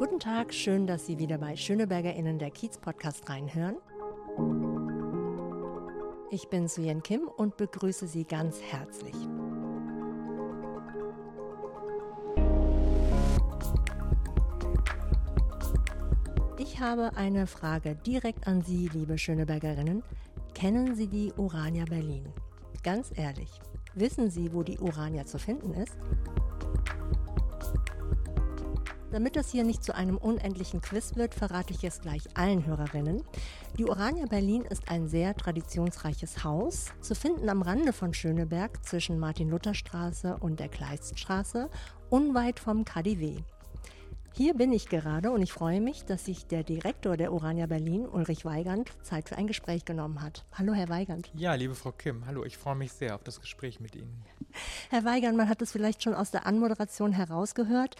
[0.00, 3.76] Guten Tag, schön, dass Sie wieder bei SchönebergerInnen der Kiez-Podcast reinhören.
[6.30, 9.14] Ich bin Suyen Kim und begrüße Sie ganz herzlich.
[16.56, 20.02] Ich habe eine Frage direkt an Sie, liebe Schönebergerinnen.
[20.54, 22.24] Kennen Sie die Urania Berlin?
[22.82, 23.50] Ganz ehrlich,
[23.94, 25.98] wissen Sie, wo die Urania zu finden ist?
[29.12, 33.24] Damit das hier nicht zu einem unendlichen Quiz wird, verrate ich es gleich allen Hörerinnen.
[33.76, 39.18] Die Urania Berlin ist ein sehr traditionsreiches Haus, zu finden am Rande von Schöneberg zwischen
[39.18, 41.68] Martin-Luther-Straße und der Kleiststraße,
[42.08, 43.42] unweit vom KDW.
[44.32, 48.06] Hier bin ich gerade und ich freue mich, dass sich der Direktor der Urania Berlin,
[48.06, 50.44] Ulrich Weigand, Zeit für ein Gespräch genommen hat.
[50.52, 51.30] Hallo, Herr Weigand.
[51.34, 54.22] Ja, liebe Frau Kim, hallo, ich freue mich sehr auf das Gespräch mit Ihnen.
[54.88, 57.96] Herr Weigand, man hat es vielleicht schon aus der Anmoderation herausgehört.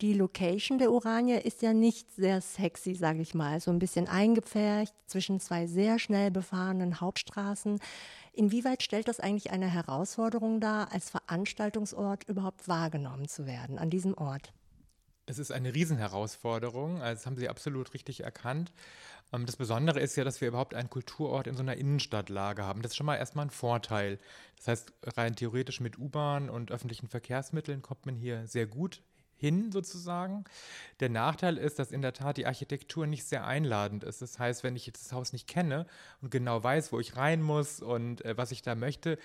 [0.00, 3.60] Die Location der Urania ist ja nicht sehr sexy, sage ich mal.
[3.60, 7.80] So ein bisschen eingepfercht zwischen zwei sehr schnell befahrenen Hauptstraßen.
[8.32, 14.14] Inwieweit stellt das eigentlich eine Herausforderung dar, als Veranstaltungsort überhaupt wahrgenommen zu werden an diesem
[14.16, 14.52] Ort?
[15.26, 18.72] Es ist eine Riesenherausforderung, also das haben Sie absolut richtig erkannt.
[19.32, 22.82] Ähm, das Besondere ist ja, dass wir überhaupt einen Kulturort in so einer Innenstadtlage haben.
[22.82, 24.18] Das ist schon mal erstmal ein Vorteil.
[24.56, 29.02] Das heißt, rein theoretisch mit U-Bahn und öffentlichen Verkehrsmitteln kommt man hier sehr gut
[29.42, 30.44] hin sozusagen.
[31.00, 34.22] Der Nachteil ist, dass in der Tat die Architektur nicht sehr einladend ist.
[34.22, 35.86] Das heißt, wenn ich jetzt das Haus nicht kenne
[36.20, 39.18] und genau weiß, wo ich rein muss und äh, was ich da möchte,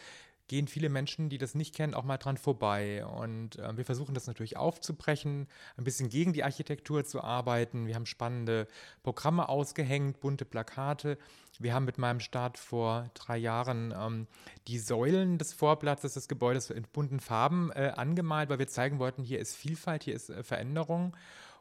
[0.48, 3.06] gehen viele Menschen, die das nicht kennen, auch mal dran vorbei.
[3.06, 7.88] Und äh, wir versuchen das natürlich aufzubrechen, ein bisschen gegen die Architektur zu arbeiten.
[7.88, 8.68] Wir haben spannende
[9.04, 11.18] Programme ausgehängt, bunte Plakate.
[11.60, 14.28] Wir haben mit meinem Start vor drei Jahren ähm,
[14.68, 19.24] die Säulen des Vorplatzes des Gebäudes in bunten Farben äh, angemalt, weil wir zeigen wollten,
[19.24, 21.16] hier ist Vielfalt, hier ist äh, Veränderung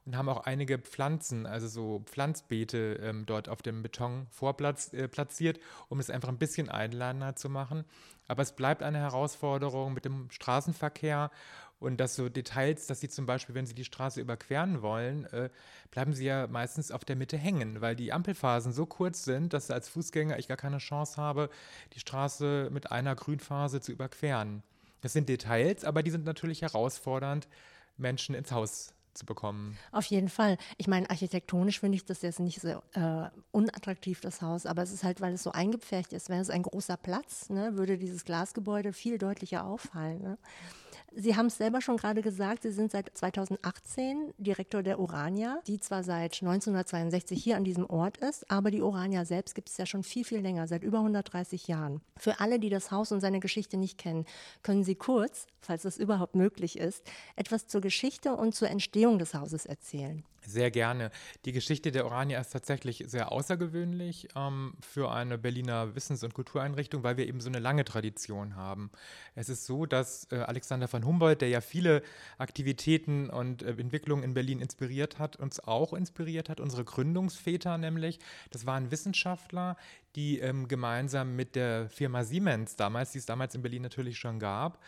[0.07, 5.58] und haben auch einige Pflanzen, also so Pflanzbeete ähm, dort auf dem Betonvorplatz äh, platziert,
[5.89, 7.85] um es einfach ein bisschen einladender zu machen.
[8.29, 11.31] Aber es bleibt eine Herausforderung mit dem Straßenverkehr
[11.79, 15.51] und dass so Details, dass Sie zum Beispiel, wenn Sie die Straße überqueren wollen, äh,
[15.91, 19.70] bleiben Sie ja meistens auf der Mitte hängen, weil die Ampelphasen so kurz sind, dass
[19.70, 21.51] als Fußgänger ich gar keine Chance habe,
[21.92, 24.63] die Straße mit einer Grünphase zu überqueren.
[25.03, 27.47] Das sind Details, aber die sind natürlich herausfordernd,
[27.98, 29.77] Menschen ins Haus zu bekommen.
[29.92, 30.58] Auf jeden Fall.
[30.77, 34.92] Ich meine, architektonisch finde ich das jetzt nicht so äh, unattraktiv, das Haus, aber es
[34.92, 36.28] ist halt, weil es so eingepfercht ist.
[36.28, 40.22] Wäre es ein großer Platz, ne, würde dieses Glasgebäude viel deutlicher auffallen.
[40.22, 40.38] Ne?
[41.18, 45.80] Sie haben es selber schon gerade gesagt, Sie sind seit 2018 Direktor der Urania, die
[45.80, 49.86] zwar seit 1962 hier an diesem Ort ist, aber die Urania selbst gibt es ja
[49.86, 52.02] schon viel, viel länger, seit über 130 Jahren.
[52.18, 54.27] Für alle, die das Haus und seine Geschichte nicht kennen,
[54.62, 57.02] können Sie kurz, falls das überhaupt möglich ist,
[57.34, 60.22] etwas zur Geschichte und zur Entstehung des Hauses erzählen.
[60.46, 61.11] Sehr gerne.
[61.45, 67.02] Die Geschichte der Orania ist tatsächlich sehr außergewöhnlich ähm, für eine Berliner Wissens- und Kultureinrichtung,
[67.02, 68.90] weil wir eben so eine lange Tradition haben.
[69.34, 72.01] Es ist so, dass äh, Alexander von Humboldt, der ja viele
[72.39, 78.20] Aktivitäten und äh, Entwicklungen in Berlin inspiriert hat, uns auch inspiriert hat, unsere Gründungsväter nämlich.
[78.51, 79.77] Das waren Wissenschaftler,
[80.14, 84.39] die ähm, gemeinsam mit der Firma Siemens damals, die es damals in Berlin natürlich schon
[84.39, 84.78] gab,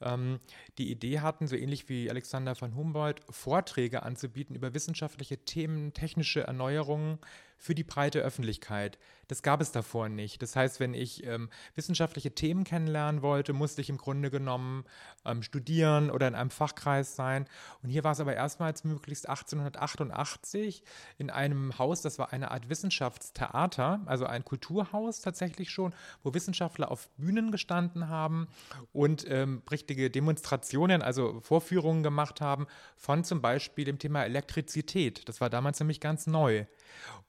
[0.00, 0.40] ähm,
[0.78, 6.42] die Idee hatten, so ähnlich wie Alexander von Humboldt, Vorträge anzubieten über wissenschaftliche Themen, technische
[6.42, 7.18] Erneuerungen
[7.58, 8.98] für die breite Öffentlichkeit.
[9.28, 10.40] Das gab es davor nicht.
[10.40, 14.84] Das heißt, wenn ich ähm, wissenschaftliche Themen kennenlernen wollte, musste ich im Grunde genommen
[15.24, 17.46] ähm, studieren oder in einem Fachkreis sein.
[17.82, 20.84] Und hier war es aber erstmals möglichst 1888
[21.18, 26.90] in einem Haus, das war eine Art Wissenschaftstheater, also ein Kulturhaus tatsächlich schon, wo Wissenschaftler
[26.90, 28.46] auf Bühnen gestanden haben
[28.92, 32.66] und ähm, richtige Demonstrationen, also Vorführungen gemacht haben
[32.96, 35.28] von zum Beispiel dem Thema Elektrizität.
[35.28, 36.66] Das war damals nämlich ganz neu.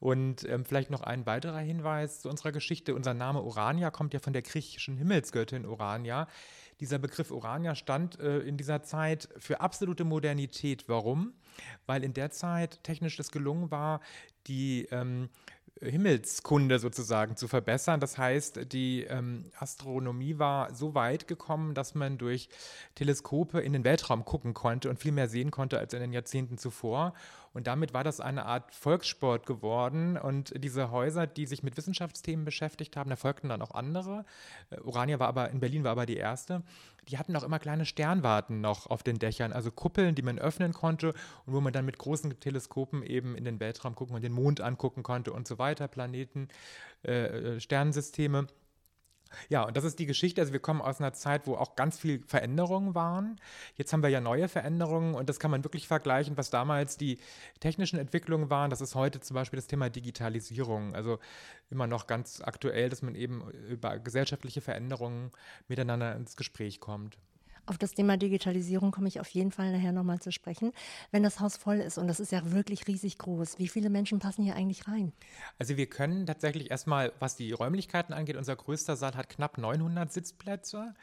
[0.00, 2.94] Und ähm, vielleicht noch ein weiterer Hinweis zu unserer Geschichte.
[2.94, 6.28] Unser Name Urania kommt ja von der griechischen Himmelsgöttin Urania.
[6.80, 10.88] Dieser Begriff Urania stand äh, in dieser Zeit für absolute Modernität.
[10.88, 11.32] Warum?
[11.86, 14.00] Weil in der Zeit technisch es gelungen war,
[14.46, 15.28] die ähm,
[15.80, 18.00] Himmelskunde sozusagen zu verbessern.
[18.00, 22.48] Das heißt, die ähm, Astronomie war so weit gekommen, dass man durch
[22.94, 26.58] Teleskope in den Weltraum gucken konnte und viel mehr sehen konnte als in den Jahrzehnten
[26.58, 27.14] zuvor.
[27.58, 30.16] Und damit war das eine Art Volkssport geworden.
[30.16, 34.24] Und diese Häuser, die sich mit Wissenschaftsthemen beschäftigt haben, da folgten dann auch andere.
[34.70, 36.62] Äh, Urania war aber in Berlin war aber die erste.
[37.08, 40.72] Die hatten auch immer kleine Sternwarten noch auf den Dächern, also Kuppeln, die man öffnen
[40.72, 41.08] konnte
[41.46, 44.60] und wo man dann mit großen Teleskopen eben in den Weltraum gucken und den Mond
[44.60, 46.46] angucken konnte und so weiter, Planeten,
[47.04, 48.46] äh, äh Sternensysteme.
[49.48, 50.40] Ja, und das ist die Geschichte.
[50.40, 53.40] Also wir kommen aus einer Zeit, wo auch ganz viel Veränderungen waren.
[53.76, 57.18] Jetzt haben wir ja neue Veränderungen und das kann man wirklich vergleichen, was damals die
[57.60, 58.70] technischen Entwicklungen waren.
[58.70, 60.94] Das ist heute zum Beispiel das Thema Digitalisierung.
[60.94, 61.18] Also
[61.70, 65.30] immer noch ganz aktuell, dass man eben über gesellschaftliche Veränderungen
[65.68, 67.18] miteinander ins Gespräch kommt.
[67.68, 70.72] Auf das Thema Digitalisierung komme ich auf jeden Fall nachher nochmal zu sprechen.
[71.10, 74.20] Wenn das Haus voll ist, und das ist ja wirklich riesig groß, wie viele Menschen
[74.20, 75.12] passen hier eigentlich rein?
[75.58, 80.10] Also wir können tatsächlich erstmal, was die Räumlichkeiten angeht, unser größter Saal hat knapp 900
[80.10, 80.94] Sitzplätze.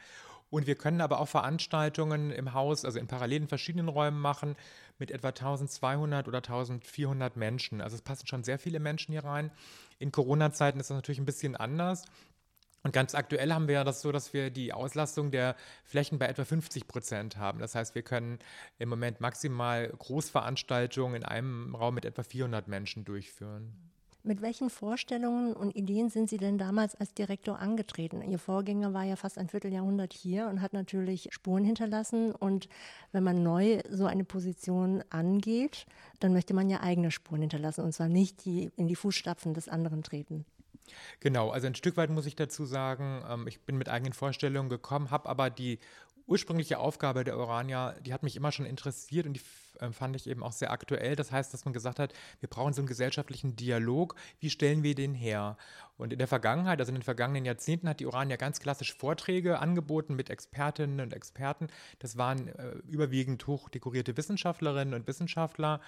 [0.50, 4.56] Und wir können aber auch Veranstaltungen im Haus, also in parallelen verschiedenen Räumen machen,
[4.98, 7.80] mit etwa 1200 oder 1400 Menschen.
[7.80, 9.52] Also es passen schon sehr viele Menschen hier rein.
[10.00, 12.06] In Corona-Zeiten ist das natürlich ein bisschen anders.
[12.86, 16.28] Und ganz aktuell haben wir ja das so, dass wir die Auslastung der Flächen bei
[16.28, 17.58] etwa 50 Prozent haben.
[17.58, 18.38] Das heißt, wir können
[18.78, 23.72] im Moment maximal Großveranstaltungen in einem Raum mit etwa 400 Menschen durchführen.
[24.22, 28.22] Mit welchen Vorstellungen und Ideen sind Sie denn damals als Direktor angetreten?
[28.22, 32.30] Ihr Vorgänger war ja fast ein Vierteljahrhundert hier und hat natürlich Spuren hinterlassen.
[32.30, 32.68] Und
[33.10, 35.86] wenn man neu so eine Position angeht,
[36.20, 39.68] dann möchte man ja eigene Spuren hinterlassen und zwar nicht die in die Fußstapfen des
[39.68, 40.44] anderen treten.
[41.20, 44.68] Genau, also ein Stück weit muss ich dazu sagen, ähm, ich bin mit eigenen Vorstellungen
[44.68, 45.78] gekommen, habe aber die
[46.26, 49.42] ursprüngliche Aufgabe der Orania, die hat mich immer schon interessiert und die
[49.80, 51.16] äh, fand ich eben auch sehr aktuell.
[51.16, 54.14] Das heißt, dass man gesagt hat, wir brauchen so einen gesellschaftlichen Dialog.
[54.40, 55.56] Wie stellen wir den her?
[55.96, 58.94] Und in der Vergangenheit, also in den vergangenen Jahrzehnten, hat die Uran ja ganz klassisch
[58.94, 61.68] Vorträge angeboten mit Expertinnen und Experten.
[61.98, 65.80] Das waren äh, überwiegend hochdekorierte Wissenschaftlerinnen und Wissenschaftler.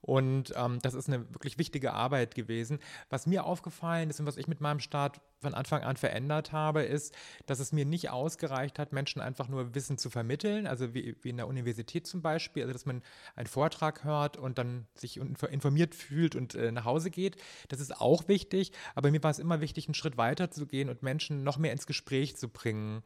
[0.00, 2.78] Und ähm, das ist eine wirklich wichtige Arbeit gewesen.
[3.10, 6.82] Was mir aufgefallen ist und was ich mit meinem Staat von Anfang an verändert habe,
[6.82, 7.14] ist,
[7.46, 11.30] dass es mir nicht ausgereicht hat, Menschen einfach nur Wissen zu vermitteln, also wie, wie
[11.30, 13.02] in der Universität zum Beispiel, also dass man
[13.34, 17.36] einen Vortrag hört und dann sich informiert fühlt und äh, nach Hause geht.
[17.68, 20.88] Das ist auch wichtig, aber mir war es immer wichtig, einen Schritt weiter zu gehen
[20.88, 23.02] und Menschen noch mehr ins Gespräch zu bringen.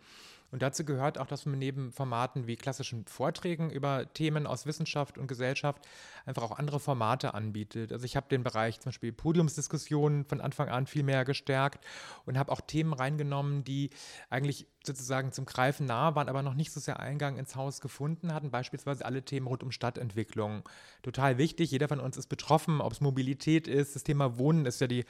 [0.50, 5.19] Und dazu gehört auch, dass man neben Formaten wie klassischen Vorträgen über Themen aus Wissenschaft
[5.19, 5.87] und Gesellschaft
[6.26, 7.93] einfach auch andere Formate anbietet.
[7.93, 11.85] Also ich habe den Bereich zum Beispiel Podiumsdiskussionen von Anfang an viel mehr gestärkt
[12.26, 13.91] und habe auch Themen reingenommen, die
[14.29, 18.32] eigentlich sozusagen zum Greifen nah waren, aber noch nicht so sehr Eingang ins Haus gefunden
[18.32, 18.50] hatten.
[18.50, 20.62] Beispielsweise alle Themen rund um Stadtentwicklung.
[21.02, 23.94] Total wichtig, jeder von uns ist betroffen, ob es Mobilität ist.
[23.94, 25.05] Das Thema Wohnen ist ja die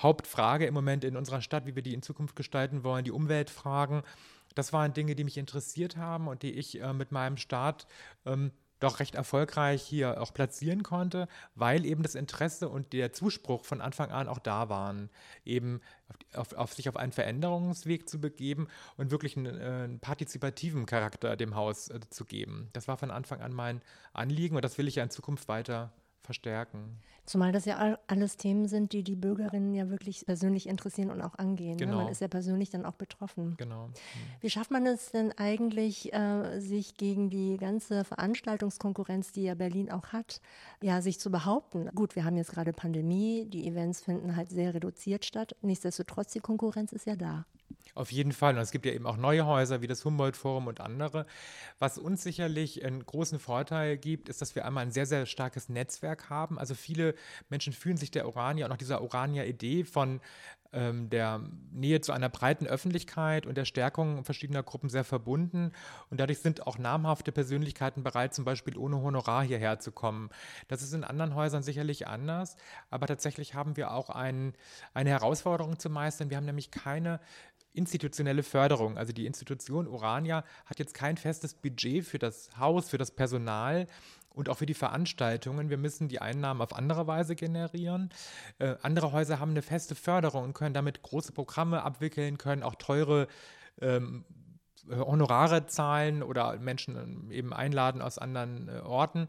[0.00, 4.02] Hauptfrage im Moment in unserer Stadt, wie wir die in Zukunft gestalten wollen, die Umweltfragen.
[4.56, 7.86] Das waren Dinge, die mich interessiert haben und die ich äh, mit meinem Start
[8.24, 8.50] ähm,
[8.80, 13.80] doch recht erfolgreich hier auch platzieren konnte, weil eben das Interesse und der Zuspruch von
[13.80, 15.10] Anfang an auch da waren,
[15.44, 15.80] eben
[16.34, 21.36] auf, auf, sich auf einen Veränderungsweg zu begeben und wirklich einen, äh, einen partizipativen Charakter
[21.36, 22.68] dem Haus äh, zu geben.
[22.72, 23.80] Das war von Anfang an mein
[24.12, 25.92] Anliegen und das will ich ja in Zukunft weiter
[26.22, 26.98] verstärken.
[27.26, 31.34] Zumal das ja alles Themen sind, die die Bürgerinnen ja wirklich persönlich interessieren und auch
[31.34, 31.76] angehen.
[31.76, 31.96] Genau.
[31.96, 32.02] Ne?
[32.04, 33.56] Man ist ja persönlich dann auch betroffen.
[33.56, 33.88] Genau.
[33.88, 33.92] Mhm.
[34.40, 39.90] Wie schafft man es denn eigentlich, äh, sich gegen die ganze Veranstaltungskonkurrenz, die ja Berlin
[39.90, 40.40] auch hat,
[40.80, 41.90] ja, sich zu behaupten?
[41.94, 45.56] Gut, wir haben jetzt gerade Pandemie, die Events finden halt sehr reduziert statt.
[45.62, 47.44] Nichtsdestotrotz, die Konkurrenz ist ja da.
[47.96, 48.54] Auf jeden Fall.
[48.54, 51.24] Und es gibt ja eben auch neue Häuser wie das Humboldt-Forum und andere.
[51.78, 55.70] Was uns sicherlich einen großen Vorteil gibt, ist, dass wir einmal ein sehr, sehr starkes
[55.70, 56.58] Netzwerk haben.
[56.58, 57.14] Also viele
[57.48, 60.20] Menschen fühlen sich der Urania und auch dieser Urania-Idee von
[60.74, 61.40] ähm, der
[61.72, 65.72] Nähe zu einer breiten Öffentlichkeit und der Stärkung verschiedener Gruppen sehr verbunden.
[66.10, 70.28] Und dadurch sind auch namhafte Persönlichkeiten bereit, zum Beispiel ohne Honorar hierher zu kommen.
[70.68, 72.56] Das ist in anderen Häusern sicherlich anders,
[72.90, 74.52] aber tatsächlich haben wir auch ein,
[74.92, 76.28] eine Herausforderung zu meistern.
[76.28, 77.20] Wir haben nämlich keine
[77.76, 78.98] institutionelle Förderung.
[78.98, 83.86] Also die Institution Urania hat jetzt kein festes Budget für das Haus, für das Personal
[84.30, 85.70] und auch für die Veranstaltungen.
[85.70, 88.10] Wir müssen die Einnahmen auf andere Weise generieren.
[88.58, 92.74] Äh, andere Häuser haben eine feste Förderung und können damit große Programme abwickeln, können auch
[92.74, 93.28] teure
[93.80, 94.24] ähm,
[94.88, 99.26] Honorare zahlen oder Menschen eben einladen aus anderen äh, Orten.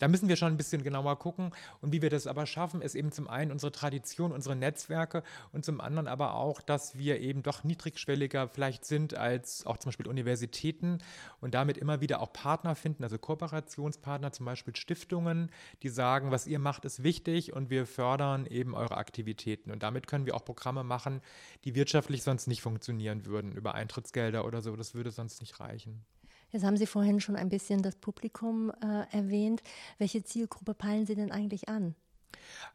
[0.00, 1.52] Da müssen wir schon ein bisschen genauer gucken.
[1.80, 5.64] Und wie wir das aber schaffen, ist eben zum einen unsere Tradition, unsere Netzwerke und
[5.64, 10.08] zum anderen aber auch, dass wir eben doch niedrigschwelliger vielleicht sind als auch zum Beispiel
[10.08, 10.98] Universitäten
[11.40, 15.50] und damit immer wieder auch Partner finden, also Kooperationspartner, zum Beispiel Stiftungen,
[15.82, 19.70] die sagen, was ihr macht, ist wichtig und wir fördern eben eure Aktivitäten.
[19.70, 21.20] Und damit können wir auch Programme machen,
[21.64, 24.74] die wirtschaftlich sonst nicht funktionieren würden, über Eintrittsgelder oder so.
[24.76, 26.04] Das würde sonst nicht reichen.
[26.52, 29.62] Jetzt haben Sie vorhin schon ein bisschen das Publikum äh, erwähnt.
[29.98, 31.94] Welche Zielgruppe peilen Sie denn eigentlich an?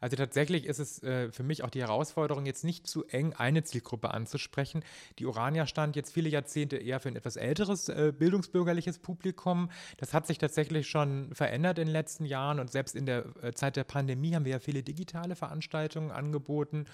[0.00, 3.64] Also tatsächlich ist es äh, für mich auch die Herausforderung, jetzt nicht zu eng eine
[3.64, 4.84] Zielgruppe anzusprechen.
[5.18, 9.70] Die Urania stand jetzt viele Jahrzehnte eher für ein etwas älteres äh, bildungsbürgerliches Publikum.
[9.98, 13.52] Das hat sich tatsächlich schon verändert in den letzten Jahren und selbst in der äh,
[13.52, 16.86] Zeit der Pandemie haben wir ja viele digitale Veranstaltungen angeboten.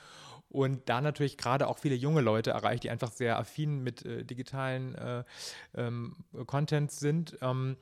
[0.52, 4.24] Und da natürlich gerade auch viele junge Leute erreicht, die einfach sehr affin mit äh,
[4.24, 5.24] digitalen äh,
[5.74, 6.16] ähm,
[6.46, 7.38] Contents sind.
[7.40, 7.76] Ähm,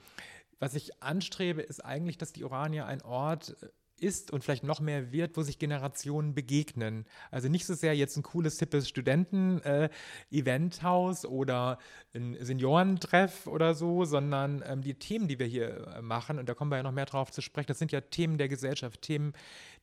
[0.60, 3.66] was ich anstrebe, ist eigentlich, dass die Orania ein Ort äh,
[4.00, 7.04] ist und vielleicht noch mehr wird, wo sich Generationen begegnen.
[7.30, 11.78] Also nicht so sehr jetzt ein cooles, hippes Studenten-Eventhaus äh, oder
[12.14, 16.54] ein Seniorentreff oder so, sondern ähm, die Themen, die wir hier äh, machen, und da
[16.54, 19.34] kommen wir ja noch mehr drauf zu sprechen, das sind ja Themen der Gesellschaft, Themen,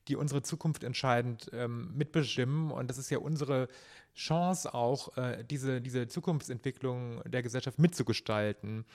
[0.08, 2.72] die unsere Zukunft entscheidend ähm, mitbestimmen.
[2.72, 3.68] Und das ist ja unsere
[4.16, 8.86] Chance auch, äh, diese, diese Zukunftsentwicklung der Gesellschaft mitzugestalten.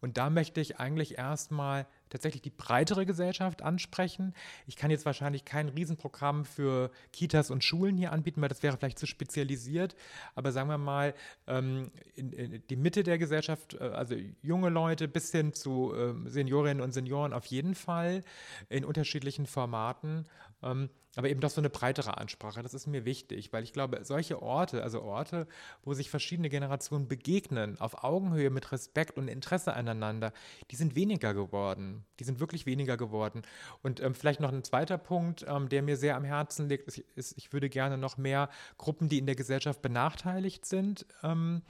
[0.00, 4.34] Und da möchte ich eigentlich erstmal tatsächlich die breitere Gesellschaft ansprechen.
[4.66, 8.76] Ich kann jetzt wahrscheinlich kein Riesenprogramm für Kitas und Schulen hier anbieten, weil das wäre
[8.76, 9.96] vielleicht zu spezialisiert.
[10.34, 11.14] Aber sagen wir mal,
[11.46, 16.28] ähm, in, in die Mitte der Gesellschaft, äh, also junge Leute bis hin zu äh,
[16.28, 18.22] Seniorinnen und Senioren auf jeden Fall
[18.68, 20.26] in unterschiedlichen Formaten.
[20.62, 24.04] Ähm, aber eben doch so eine breitere Ansprache, das ist mir wichtig, weil ich glaube,
[24.04, 25.46] solche Orte, also Orte,
[25.82, 30.32] wo sich verschiedene Generationen begegnen, auf Augenhöhe mit Respekt und Interesse aneinander,
[30.70, 32.04] die sind weniger geworden.
[32.20, 33.42] Die sind wirklich weniger geworden.
[33.82, 36.98] Und ähm, vielleicht noch ein zweiter Punkt, ähm, der mir sehr am Herzen liegt, ist,
[36.98, 41.62] ist, ich würde gerne noch mehr Gruppen, die in der Gesellschaft benachteiligt sind, ähm,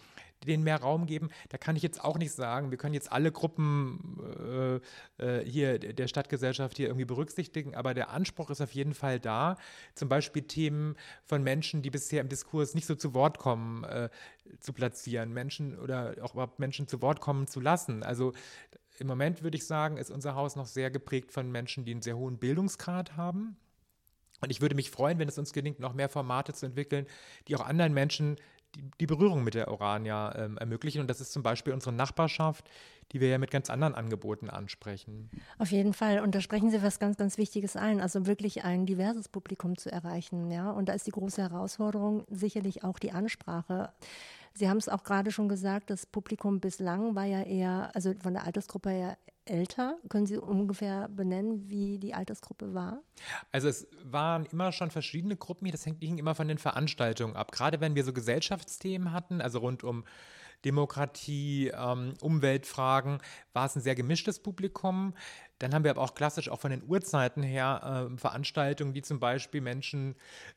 [0.44, 1.30] denen mehr Raum geben.
[1.48, 4.20] Da kann ich jetzt auch nicht sagen, wir können jetzt alle Gruppen
[5.18, 9.20] äh, äh, hier der Stadtgesellschaft hier irgendwie berücksichtigen, aber der Anspruch ist auf jeden Fall
[9.20, 9.56] da.
[9.94, 14.10] Zum Beispiel Themen von Menschen, die bisher im Diskurs nicht so zu Wort kommen, äh,
[14.60, 18.02] zu platzieren, Menschen oder auch überhaupt Menschen zu Wort kommen zu lassen.
[18.02, 18.32] Also
[18.98, 22.02] im Moment würde ich sagen, ist unser Haus noch sehr geprägt von Menschen, die einen
[22.02, 23.56] sehr hohen Bildungsgrad haben.
[24.40, 27.06] Und ich würde mich freuen, wenn es uns gelingt, noch mehr Formate zu entwickeln,
[27.48, 28.36] die auch anderen Menschen
[29.00, 31.00] die, Berührung mit der Orania ähm, ermöglichen.
[31.00, 32.68] Und das ist zum Beispiel unsere Nachbarschaft,
[33.12, 35.30] die wir ja mit ganz anderen Angeboten ansprechen.
[35.58, 36.20] Auf jeden Fall.
[36.20, 38.00] Und da sprechen Sie was ganz, ganz Wichtiges ein.
[38.00, 40.50] Also wirklich ein diverses Publikum zu erreichen.
[40.50, 40.70] Ja?
[40.70, 43.92] Und da ist die große Herausforderung sicherlich auch die Ansprache.
[44.54, 48.32] Sie haben es auch gerade schon gesagt, das Publikum bislang war ja eher, also von
[48.32, 49.98] der Altersgruppe her älter.
[50.08, 53.02] Können Sie ungefähr benennen, wie die Altersgruppe war?
[53.52, 55.72] Also es waren immer schon verschiedene Gruppen hier.
[55.72, 57.52] Das hängt immer von den Veranstaltungen ab.
[57.52, 60.04] Gerade wenn wir so Gesellschaftsthemen hatten, also rund um
[60.64, 63.18] Demokratie, ähm, Umweltfragen,
[63.52, 65.14] war es ein sehr gemischtes Publikum.
[65.58, 69.20] Dann haben wir aber auch klassisch auch von den Uhrzeiten her äh, Veranstaltungen, die zum
[69.20, 70.14] Beispiel Menschen,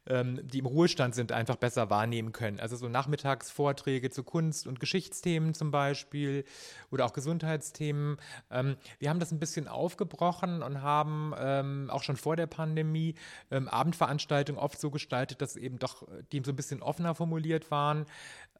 [0.08, 2.60] ähm, die im Ruhestand sind, einfach besser wahrnehmen können.
[2.60, 6.44] Also so Nachmittagsvorträge zu Kunst- und Geschichtsthemen zum Beispiel
[6.91, 8.18] oder auch Gesundheitsthemen.
[8.51, 13.15] Ähm, wir haben das ein bisschen aufgebrochen und haben ähm, auch schon vor der Pandemie
[13.51, 18.06] ähm, Abendveranstaltungen oft so gestaltet, dass eben doch die so ein bisschen offener formuliert waren.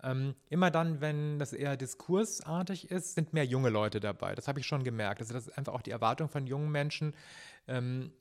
[0.04, 4.36] Ähm, immer dann, wenn das eher diskursartig ist, sind mehr junge Leute dabei.
[4.36, 5.22] Das habe ich schon gemerkt.
[5.22, 7.14] Also das ist einfach auch die Erwartung von jungen Menschen,
[7.68, 8.12] ähm,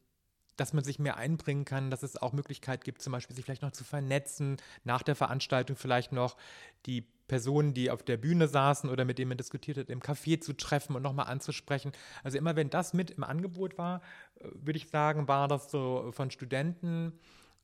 [0.56, 3.62] dass man sich mehr einbringen kann, dass es auch Möglichkeit gibt, zum Beispiel sich vielleicht
[3.62, 6.36] noch zu vernetzen, nach der Veranstaltung vielleicht noch
[6.84, 10.40] die Personen, die auf der Bühne saßen oder mit denen man diskutiert hat, im Café
[10.40, 11.92] zu treffen und nochmal anzusprechen.
[12.24, 14.00] Also immer wenn das mit im Angebot war,
[14.40, 17.12] äh, würde ich sagen, war das so von Studenten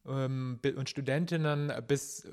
[0.06, 2.28] ähm, und Studentinnen bis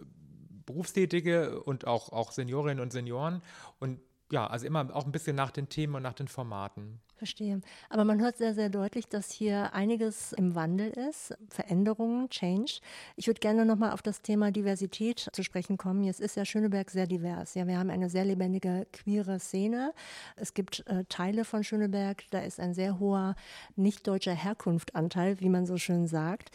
[0.66, 3.42] Berufstätige und auch, auch Seniorinnen und Senioren.
[3.80, 4.00] Und
[4.32, 7.00] ja, also immer auch ein bisschen nach den Themen und nach den Formaten.
[7.18, 7.62] Verstehe.
[7.90, 12.80] Aber man hört sehr, sehr deutlich, dass hier einiges im Wandel ist, Veränderungen, Change.
[13.16, 16.04] Ich würde gerne nochmal auf das Thema Diversität zu sprechen kommen.
[16.04, 17.54] Jetzt ist ja Schöneberg sehr divers.
[17.54, 19.94] Ja, wir haben eine sehr lebendige queere Szene.
[20.36, 23.36] Es gibt äh, Teile von Schöneberg, da ist ein sehr hoher
[23.76, 26.50] nicht deutscher Herkunftanteil, wie man so schön sagt.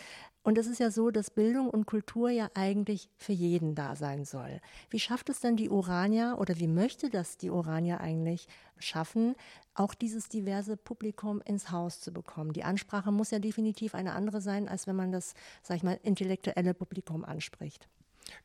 [0.47, 4.25] Und es ist ja so, dass Bildung und Kultur ja eigentlich für jeden da sein
[4.25, 4.61] soll.
[4.91, 8.47] Wie schafft es denn die Urania oder wie möchte das die Urania eigentlich
[8.79, 9.35] schaffen,
[9.75, 12.53] auch dieses diverse Publikum ins Haus zu bekommen?
[12.53, 15.35] Die Ansprache muss ja definitiv eine andere sein, als wenn man das,
[15.65, 17.89] sag ich mal, intellektuelle Publikum anspricht.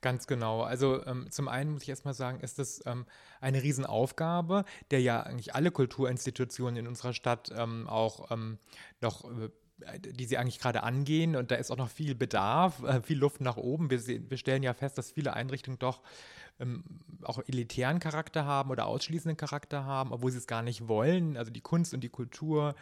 [0.02, 0.62] Ganz genau.
[0.62, 3.06] Also ähm, zum einen muss ich erstmal sagen, ist das ähm,
[3.42, 8.58] eine Riesenaufgabe, der ja eigentlich alle Kulturinstitutionen in unserer Stadt ähm, auch ähm,
[9.02, 9.50] noch äh,
[10.00, 11.36] die sie eigentlich gerade angehen.
[11.36, 13.90] Und da ist auch noch viel Bedarf, äh, viel Luft nach oben.
[13.90, 16.02] Wir, sehen, wir stellen ja fest, dass viele Einrichtungen doch
[16.62, 16.84] ähm,
[17.24, 21.38] auch elitären Charakter haben oder ausschließenden Charakter haben, obwohl sie es gar nicht wollen.
[21.38, 22.76] Also die Kunst und die Kultur,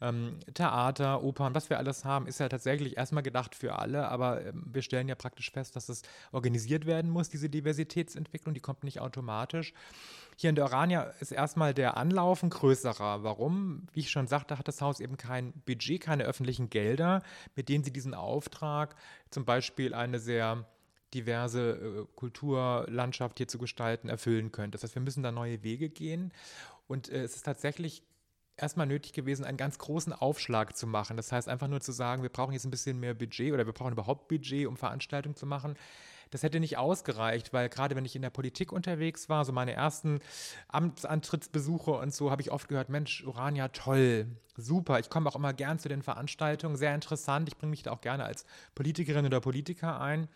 [0.00, 4.44] ähm, Theater, Opern, was wir alles haben, ist ja tatsächlich erstmal gedacht für alle, aber
[4.44, 8.84] ähm, wir stellen ja praktisch fest, dass es organisiert werden muss, diese Diversitätsentwicklung, die kommt
[8.84, 9.72] nicht automatisch.
[10.38, 13.22] Hier in der Orania ist erstmal der Anlauf ein größerer.
[13.22, 13.88] Warum?
[13.94, 17.22] Wie ich schon sagte, hat das Haus eben kein Budget, keine öffentlichen Gelder,
[17.54, 18.96] mit denen sie diesen Auftrag,
[19.30, 20.66] zum Beispiel eine sehr
[21.14, 24.72] diverse äh, Kulturlandschaft hier zu gestalten, erfüllen können.
[24.72, 26.32] Das heißt, wir müssen da neue Wege gehen.
[26.86, 28.02] Und äh, es ist tatsächlich
[28.58, 31.16] erstmal nötig gewesen, einen ganz großen Aufschlag zu machen.
[31.16, 33.72] Das heißt einfach nur zu sagen, wir brauchen jetzt ein bisschen mehr Budget oder wir
[33.72, 35.76] brauchen überhaupt Budget, um Veranstaltungen zu machen.
[36.30, 39.72] Das hätte nicht ausgereicht, weil gerade wenn ich in der Politik unterwegs war, so meine
[39.72, 40.20] ersten
[40.68, 44.98] Amtsantrittsbesuche und so, habe ich oft gehört, Mensch, Urania, toll, super.
[44.98, 47.48] Ich komme auch immer gern zu den Veranstaltungen, sehr interessant.
[47.48, 50.28] Ich bringe mich da auch gerne als Politikerin oder Politiker ein.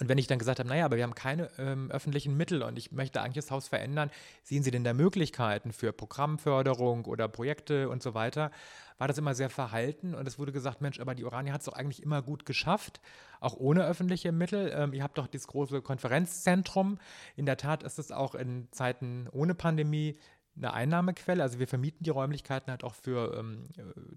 [0.00, 2.78] Und wenn ich dann gesagt habe, naja, aber wir haben keine ähm, öffentlichen Mittel und
[2.78, 4.10] ich möchte eigentlich das Haus verändern,
[4.44, 8.50] sehen Sie denn da Möglichkeiten für Programmförderung oder Projekte und so weiter,
[8.98, 11.66] war das immer sehr verhalten und es wurde gesagt, Mensch, aber die Orania hat es
[11.66, 13.00] doch eigentlich immer gut geschafft,
[13.40, 14.72] auch ohne öffentliche Mittel.
[14.74, 16.98] Ähm, ihr habt doch dieses große Konferenzzentrum.
[17.36, 20.18] In der Tat ist es auch in Zeiten ohne Pandemie
[20.58, 21.42] eine Einnahmequelle.
[21.42, 23.64] Also wir vermieten die Räumlichkeiten halt auch für ähm,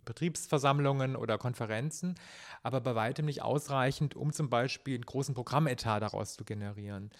[0.06, 2.16] Betriebsversammlungen oder Konferenzen,
[2.64, 7.12] aber bei weitem nicht ausreichend, um zum Beispiel einen großen Programmetat daraus zu generieren.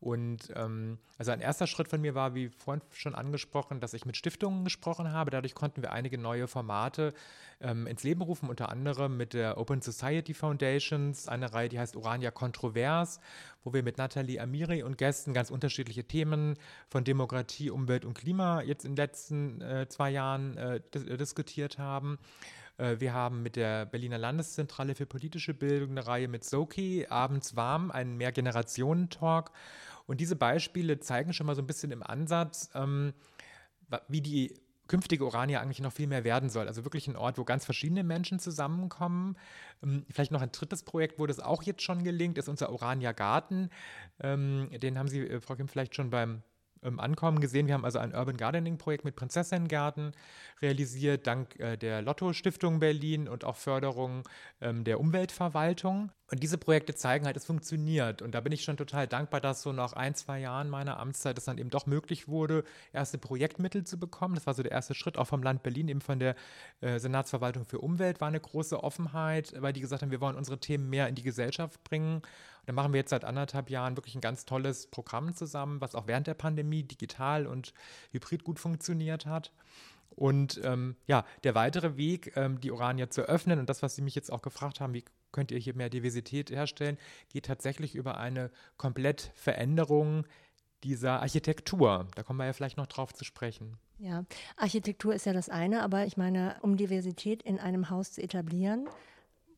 [0.00, 4.06] Und ähm, also ein erster Schritt von mir war, wie vorhin schon angesprochen, dass ich
[4.06, 5.32] mit Stiftungen gesprochen habe.
[5.32, 7.12] Dadurch konnten wir einige neue Formate
[7.60, 11.96] ähm, ins Leben rufen, unter anderem mit der Open Society Foundations, eine Reihe, die heißt
[11.96, 13.18] Urania Kontrovers,
[13.64, 16.56] wo wir mit Nathalie Amiri und Gästen ganz unterschiedliche Themen
[16.88, 22.18] von Demokratie, Umwelt und Klima jetzt in den letzten äh, zwei Jahren äh, diskutiert haben.
[22.78, 27.56] Äh, wir haben mit der Berliner Landeszentrale für politische Bildung eine Reihe mit Soki, abends
[27.56, 29.50] warm, einen Mehrgenerationen-Talk.
[30.06, 33.12] Und diese Beispiele zeigen schon mal so ein bisschen im Ansatz, ähm,
[34.08, 34.54] wie die
[34.86, 36.66] künftige Orania eigentlich noch viel mehr werden soll.
[36.66, 39.36] Also wirklich ein Ort, wo ganz verschiedene Menschen zusammenkommen.
[39.82, 43.12] Ähm, vielleicht noch ein drittes Projekt, wo das auch jetzt schon gelingt, ist unser Orania
[43.12, 43.68] Garten.
[44.20, 46.42] Ähm, den haben Sie, äh, Frau Kim, vielleicht schon beim
[46.82, 47.66] ähm, Ankommen gesehen.
[47.66, 50.12] Wir haben also ein Urban Gardening-Projekt mit Prinzessinnengarten
[50.60, 54.22] realisiert, dank äh, der Lotto-Stiftung Berlin und auch Förderung
[54.60, 56.10] ähm, der Umweltverwaltung.
[56.30, 58.20] Und diese Projekte zeigen halt, es funktioniert.
[58.20, 61.38] Und da bin ich schon total dankbar, dass so nach ein, zwei Jahren meiner Amtszeit
[61.38, 64.34] es dann eben doch möglich wurde, erste Projektmittel zu bekommen.
[64.34, 66.34] Das war so der erste Schritt, auch vom Land Berlin, eben von der
[66.82, 70.58] äh, Senatsverwaltung für Umwelt war eine große Offenheit, weil die gesagt haben, wir wollen unsere
[70.58, 72.20] Themen mehr in die Gesellschaft bringen.
[72.68, 76.06] Da machen wir jetzt seit anderthalb Jahren wirklich ein ganz tolles Programm zusammen, was auch
[76.06, 77.72] während der Pandemie digital und
[78.10, 79.54] hybrid gut funktioniert hat.
[80.10, 84.02] Und ähm, ja, der weitere Weg, ähm, die Orania zu öffnen und das, was Sie
[84.02, 86.98] mich jetzt auch gefragt haben, wie könnt ihr hier mehr Diversität herstellen,
[87.30, 90.26] geht tatsächlich über eine Komplettveränderung
[90.84, 92.06] dieser Architektur.
[92.16, 93.78] Da kommen wir ja vielleicht noch drauf zu sprechen.
[93.96, 94.26] Ja,
[94.58, 98.90] Architektur ist ja das eine, aber ich meine, um Diversität in einem Haus zu etablieren,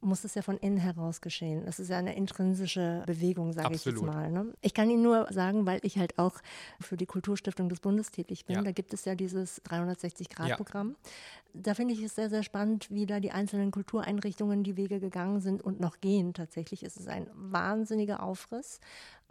[0.00, 1.64] muss es ja von innen heraus geschehen.
[1.66, 4.30] Das ist ja eine intrinsische Bewegung, sage ich jetzt mal.
[4.30, 4.52] Ne?
[4.62, 6.40] Ich kann Ihnen nur sagen, weil ich halt auch
[6.80, 8.62] für die Kulturstiftung des Bundes tätig bin, ja.
[8.62, 10.90] da gibt es ja dieses 360-Grad-Programm.
[10.90, 11.10] Ja.
[11.52, 15.40] Da finde ich es sehr, sehr spannend, wie da die einzelnen Kultureinrichtungen die Wege gegangen
[15.40, 16.32] sind und noch gehen.
[16.32, 18.80] Tatsächlich ist es ein wahnsinniger Aufriss.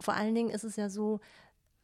[0.00, 1.20] Vor allen Dingen ist es ja so,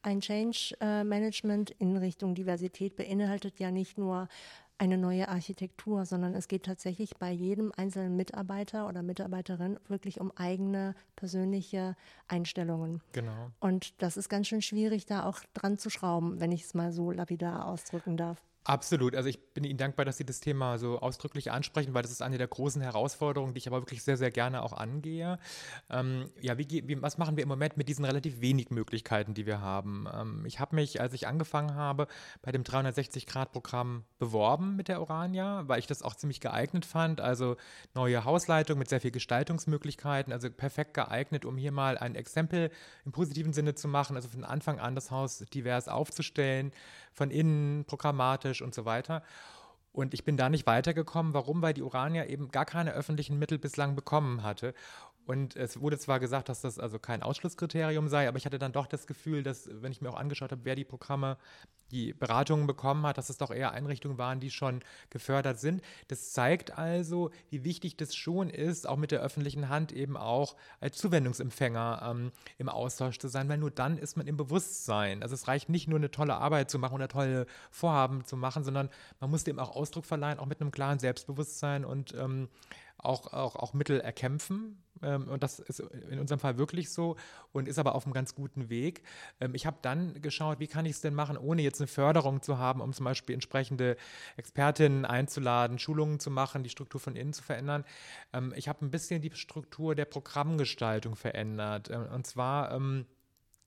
[0.03, 4.29] ein Change äh, Management in Richtung Diversität beinhaltet ja nicht nur
[4.77, 10.31] eine neue Architektur, sondern es geht tatsächlich bei jedem einzelnen Mitarbeiter oder Mitarbeiterin wirklich um
[10.35, 11.95] eigene persönliche
[12.27, 13.01] Einstellungen.
[13.11, 13.51] Genau.
[13.59, 16.91] Und das ist ganz schön schwierig, da auch dran zu schrauben, wenn ich es mal
[16.91, 18.41] so lapidar ausdrücken darf.
[18.67, 19.15] Absolut.
[19.15, 22.21] Also ich bin Ihnen dankbar, dass Sie das Thema so ausdrücklich ansprechen, weil das ist
[22.21, 25.39] eine der großen Herausforderungen, die ich aber wirklich sehr, sehr gerne auch angehe.
[25.89, 29.45] Ähm, ja, wie, wie, was machen wir im Moment mit diesen relativ wenig Möglichkeiten, die
[29.45, 30.05] wir haben?
[30.13, 32.07] Ähm, ich habe mich, als ich angefangen habe,
[32.41, 37.21] bei dem 360-Grad-Programm beworben mit der Orania, weil ich das auch ziemlich geeignet fand.
[37.21, 37.55] Also
[37.95, 42.69] neue Hausleitung mit sehr viel Gestaltungsmöglichkeiten, also perfekt geeignet, um hier mal ein Exempel
[43.05, 46.73] im positiven Sinne zu machen, also von Anfang an das Haus divers aufzustellen,
[47.17, 49.23] von innen programmatisch und so weiter.
[49.91, 51.33] Und ich bin da nicht weitergekommen.
[51.33, 51.63] Warum?
[51.63, 54.75] Weil die Urania eben gar keine öffentlichen Mittel bislang bekommen hatte.
[55.27, 58.71] Und es wurde zwar gesagt, dass das also kein Ausschlusskriterium sei, aber ich hatte dann
[58.71, 61.37] doch das Gefühl, dass, wenn ich mir auch angeschaut habe, wer die Programme,
[61.91, 65.81] die Beratungen bekommen hat, dass es doch eher Einrichtungen waren, die schon gefördert sind.
[66.07, 70.55] Das zeigt also, wie wichtig das schon ist, auch mit der öffentlichen Hand eben auch
[70.79, 75.23] als Zuwendungsempfänger ähm, im Austausch zu sein, weil nur dann ist man im Bewusstsein.
[75.23, 78.63] Also es reicht nicht nur eine tolle Arbeit zu machen oder tolle Vorhaben zu machen,
[78.63, 82.47] sondern man muss dem auch Ausdruck verleihen, auch mit einem klaren Selbstbewusstsein und ähm,
[82.97, 84.83] auch, auch, auch Mittel erkämpfen.
[85.03, 87.15] Ähm, und das ist in unserem Fall wirklich so
[87.51, 89.03] und ist aber auf einem ganz guten Weg.
[89.39, 92.41] Ähm, ich habe dann geschaut, wie kann ich es denn machen, ohne jetzt eine Förderung
[92.41, 93.97] zu haben, um zum Beispiel entsprechende
[94.37, 97.85] Expertinnen einzuladen, Schulungen zu machen, die Struktur von innen zu verändern.
[98.33, 101.89] Ähm, ich habe ein bisschen die Struktur der Programmgestaltung verändert.
[101.89, 102.71] Und zwar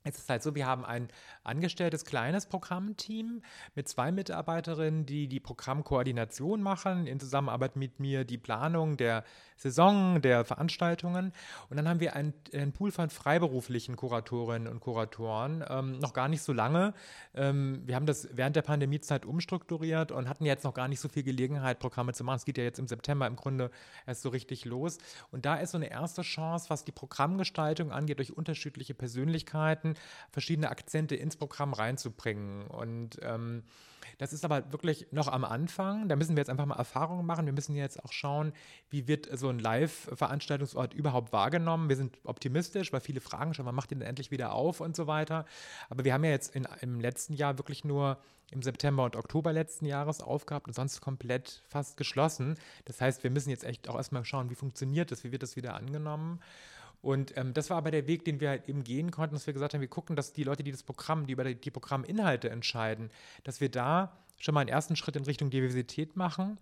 [0.03, 1.09] Es ist halt so, wir haben ein
[1.45, 3.43] angestelltes kleines Programmteam
[3.75, 9.25] mit zwei Mitarbeiterinnen, die die Programmkoordination machen, in Zusammenarbeit mit mir die Planung der
[9.57, 11.35] Saison, der Veranstaltungen.
[11.69, 16.29] Und dann haben wir einen, einen Pool von freiberuflichen Kuratorinnen und Kuratoren, ähm, noch gar
[16.29, 16.95] nicht so lange.
[17.35, 21.11] Ähm, wir haben das während der Pandemiezeit umstrukturiert und hatten jetzt noch gar nicht so
[21.11, 22.37] viel Gelegenheit, Programme zu machen.
[22.37, 23.71] Es geht ja jetzt im September im Grunde
[24.07, 24.97] erst so richtig los.
[25.31, 29.90] Und da ist so eine erste Chance, was die Programmgestaltung angeht, durch unterschiedliche Persönlichkeiten
[30.31, 32.67] verschiedene Akzente ins Programm reinzubringen.
[32.67, 33.63] Und ähm,
[34.19, 36.09] das ist aber wirklich noch am Anfang.
[36.09, 37.47] Da müssen wir jetzt einfach mal Erfahrungen machen.
[37.47, 38.53] Wir müssen jetzt auch schauen,
[38.91, 41.89] wie wird so ein Live-Veranstaltungsort überhaupt wahrgenommen.
[41.89, 44.95] Wir sind optimistisch, weil viele fragen schon, wann macht ihr denn endlich wieder auf und
[44.95, 45.47] so weiter.
[45.89, 48.19] Aber wir haben ja jetzt in, im letzten Jahr wirklich nur
[48.51, 52.59] im September und Oktober letzten Jahres aufgehabt und sonst komplett fast geschlossen.
[52.85, 55.57] Das heißt, wir müssen jetzt echt auch erstmal schauen, wie funktioniert das, wie wird das
[55.57, 56.41] wieder angenommen.
[57.03, 59.55] Und ähm, das war aber der Weg, den wir halt eben gehen konnten, dass wir
[59.55, 63.11] gesagt haben, wir gucken, dass die Leute, die das Programm, die über die, Programminhalte entscheiden,
[63.45, 66.59] dass wir da schon mal einen ersten Schritt in Richtung Diversität machen.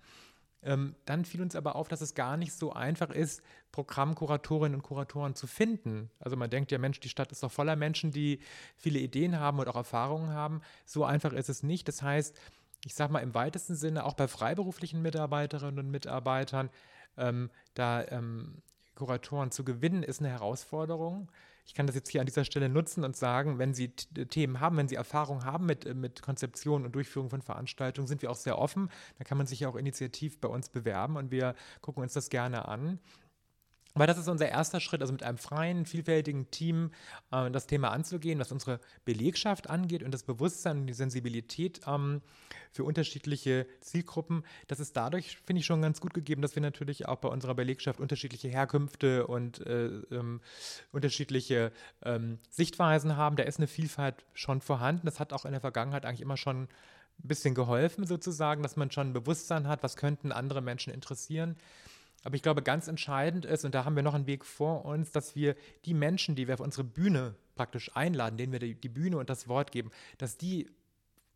[0.62, 4.82] Ähm, dann fiel uns aber auf, dass es gar nicht so einfach ist, Programmkuratorinnen und
[4.82, 6.10] Kuratoren zu finden.
[6.18, 8.40] Also man denkt ja, Mensch, die Stadt ist doch voller Menschen, die
[8.76, 10.60] viele Ideen haben und auch Erfahrungen haben.
[10.84, 11.86] So einfach ist es nicht.
[11.86, 12.36] Das heißt,
[12.84, 16.70] ich sage mal im weitesten Sinne, auch bei freiberuflichen Mitarbeiterinnen und Mitarbeitern,
[17.16, 18.62] ähm, da ähm,
[18.98, 21.30] Kuratoren zu gewinnen, ist eine Herausforderung.
[21.64, 24.76] Ich kann das jetzt hier an dieser Stelle nutzen und sagen, wenn Sie Themen haben,
[24.76, 28.36] wenn Sie Erfahrung haben mit, äh, mit Konzeption und Durchführung von Veranstaltungen, sind wir auch
[28.36, 28.90] sehr offen.
[29.18, 32.30] Da kann man sich ja auch initiativ bei uns bewerben und wir gucken uns das
[32.30, 32.98] gerne an.
[33.98, 36.92] Aber das ist unser erster Schritt, also mit einem freien, vielfältigen Team
[37.32, 42.22] äh, das Thema anzugehen, was unsere Belegschaft angeht und das Bewusstsein und die Sensibilität ähm,
[42.70, 44.44] für unterschiedliche Zielgruppen.
[44.68, 47.56] Das ist dadurch, finde ich, schon ganz gut gegeben, dass wir natürlich auch bei unserer
[47.56, 50.42] Belegschaft unterschiedliche Herkünfte und äh, ähm,
[50.92, 51.72] unterschiedliche
[52.04, 53.34] ähm, Sichtweisen haben.
[53.34, 55.06] Da ist eine Vielfalt schon vorhanden.
[55.06, 56.68] Das hat auch in der Vergangenheit eigentlich immer schon ein
[57.26, 61.56] bisschen geholfen, sozusagen, dass man schon ein Bewusstsein hat, was könnten andere Menschen interessieren.
[62.24, 65.12] Aber ich glaube, ganz entscheidend ist, und da haben wir noch einen Weg vor uns,
[65.12, 65.54] dass wir
[65.84, 69.48] die Menschen, die wir auf unsere Bühne praktisch einladen, denen wir die Bühne und das
[69.48, 70.68] Wort geben, dass die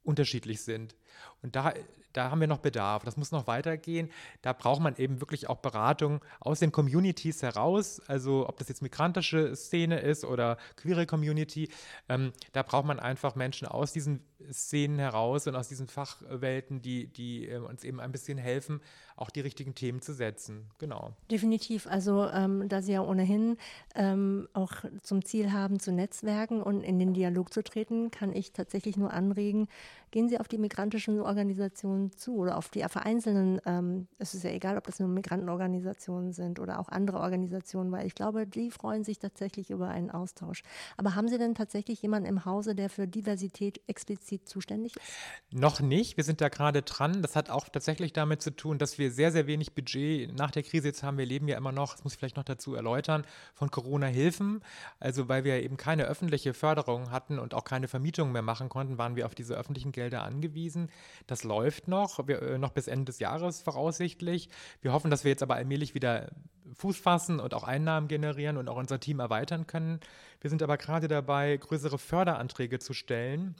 [0.04, 0.96] unterschiedlich sind.
[1.42, 1.74] Und da,
[2.12, 3.04] da haben wir noch Bedarf.
[3.04, 4.10] Das muss noch weitergehen.
[4.42, 8.00] Da braucht man eben wirklich auch Beratung aus den Communities heraus.
[8.06, 11.68] Also ob das jetzt migrantische Szene ist oder queere Community.
[12.08, 17.06] Ähm, da braucht man einfach Menschen aus diesen Szenen heraus und aus diesen Fachwelten, die,
[17.06, 18.80] die äh, uns eben ein bisschen helfen,
[19.16, 20.70] auch die richtigen Themen zu setzen.
[20.78, 21.12] Genau.
[21.30, 21.86] Definitiv.
[21.86, 23.56] Also ähm, da Sie ja ohnehin
[23.94, 28.52] ähm, auch zum Ziel haben, zu netzwerken und in den Dialog zu treten, kann ich
[28.52, 29.68] tatsächlich nur anregen,
[30.10, 34.50] gehen Sie auf die migrantischen Organisationen zu oder auf die vereinzelten, ähm, es ist ja
[34.50, 39.02] egal, ob das nur Migrantenorganisationen sind oder auch andere Organisationen, weil ich glaube, die freuen
[39.02, 40.62] sich tatsächlich über einen Austausch.
[40.98, 45.02] Aber haben Sie denn tatsächlich jemanden im Hause, der für Diversität explizit zuständig ist?
[45.50, 46.18] Noch nicht.
[46.18, 47.22] Wir sind da gerade dran.
[47.22, 50.62] Das hat auch tatsächlich damit zu tun, dass wir sehr, sehr wenig Budget nach der
[50.62, 51.16] Krise jetzt haben.
[51.16, 54.60] Wir leben ja immer noch, das muss ich vielleicht noch dazu erläutern, von Corona-Hilfen.
[55.00, 58.98] Also weil wir eben keine öffentliche Förderung hatten und auch keine Vermietung mehr machen konnten,
[58.98, 60.90] waren wir auf diese öffentlichen Gelder angewiesen.
[61.26, 64.48] Das läuft noch, wir, äh, noch bis Ende des Jahres voraussichtlich.
[64.80, 66.30] Wir hoffen, dass wir jetzt aber allmählich wieder
[66.74, 70.00] Fuß fassen und auch Einnahmen generieren und auch unser Team erweitern können.
[70.40, 73.54] Wir sind aber gerade dabei, größere Förderanträge zu stellen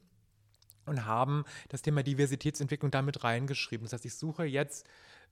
[0.87, 3.85] und haben das Thema Diversitätsentwicklung damit reingeschrieben.
[3.85, 4.87] Das heißt, ich suche jetzt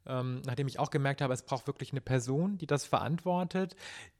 [0.06, 3.76] ähm, nachdem ich auch gemerkt habe, es braucht wirklich eine Person, die das verantwortet,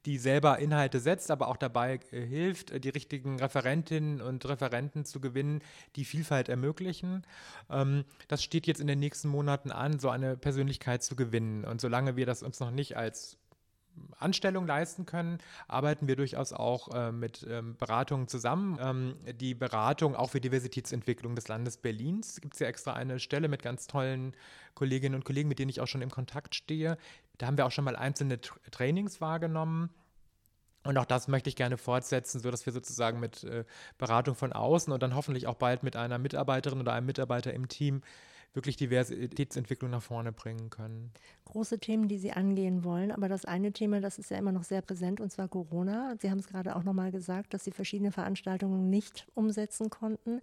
[0.06, 5.04] die selber Inhalte setzt, aber auch dabei äh, hilft, äh, die richtigen Referentinnen und Referenten
[5.04, 5.62] zu gewinnen,
[5.96, 7.24] die Vielfalt ermöglichen.
[7.70, 11.64] Ähm, das steht jetzt in den nächsten Monaten an, so eine Persönlichkeit zu gewinnen.
[11.64, 13.39] Und solange wir das uns noch nicht als
[14.18, 18.78] Anstellung leisten können, arbeiten wir durchaus auch äh, mit ähm, Beratungen zusammen.
[18.80, 23.48] Ähm, die Beratung auch für Diversitätsentwicklung des Landes Berlins gibt es ja extra eine Stelle
[23.48, 24.34] mit ganz tollen
[24.74, 26.98] Kolleginnen und Kollegen, mit denen ich auch schon im Kontakt stehe.
[27.38, 29.90] Da haben wir auch schon mal einzelne Tra Trainings wahrgenommen.
[30.82, 33.64] Und auch das möchte ich gerne fortsetzen, sodass wir sozusagen mit äh,
[33.98, 37.68] Beratung von außen und dann hoffentlich auch bald mit einer Mitarbeiterin oder einem Mitarbeiter im
[37.68, 38.02] Team
[38.54, 41.12] wirklich Diversitätsentwicklung nach vorne bringen können.
[41.44, 44.64] Große Themen, die Sie angehen wollen, aber das eine Thema, das ist ja immer noch
[44.64, 46.14] sehr präsent, und zwar Corona.
[46.18, 50.40] Sie haben es gerade auch nochmal gesagt, dass Sie verschiedene Veranstaltungen nicht umsetzen konnten.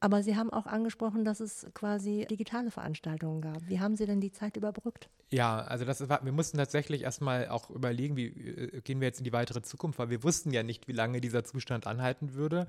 [0.00, 3.66] Aber Sie haben auch angesprochen, dass es quasi digitale Veranstaltungen gab.
[3.66, 5.08] Wie haben Sie denn die Zeit überbrückt?
[5.30, 9.18] Ja, also das war, wir mussten tatsächlich erstmal auch überlegen, wie äh, gehen wir jetzt
[9.18, 12.66] in die weitere Zukunft, weil wir wussten ja nicht, wie lange dieser Zustand anhalten würde.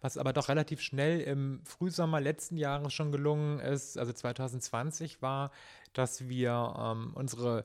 [0.00, 5.52] Was aber doch relativ schnell im Frühsommer letzten Jahres schon gelungen ist, also 2020 war,
[5.92, 7.64] dass wir ähm, unsere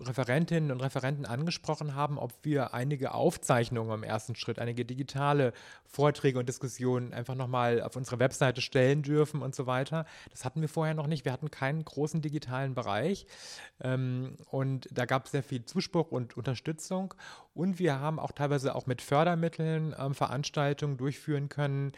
[0.00, 5.52] Referentinnen und Referenten angesprochen haben, ob wir einige Aufzeichnungen im ersten Schritt, einige digitale
[5.84, 10.04] Vorträge und Diskussionen einfach nochmal auf unsere Webseite stellen dürfen und so weiter.
[10.30, 11.24] Das hatten wir vorher noch nicht.
[11.24, 13.26] Wir hatten keinen großen digitalen Bereich
[13.80, 17.14] ähm, und da gab es sehr viel Zuspruch und Unterstützung
[17.54, 21.92] und wir haben auch teilweise auch mit Fördermitteln ähm, Veranstaltungen durchführen können,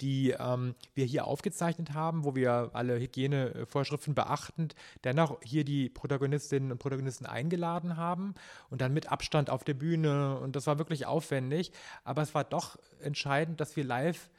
[0.00, 6.72] die ähm, wir hier aufgezeichnet haben, wo wir alle Hygienevorschriften beachtend dennoch hier die Protagonistinnen
[6.72, 8.34] und Protagonisten eingeladen haben
[8.70, 10.38] und dann mit Abstand auf der Bühne.
[10.38, 11.72] Und das war wirklich aufwendig,
[12.04, 14.30] aber es war doch entscheidend, dass wir live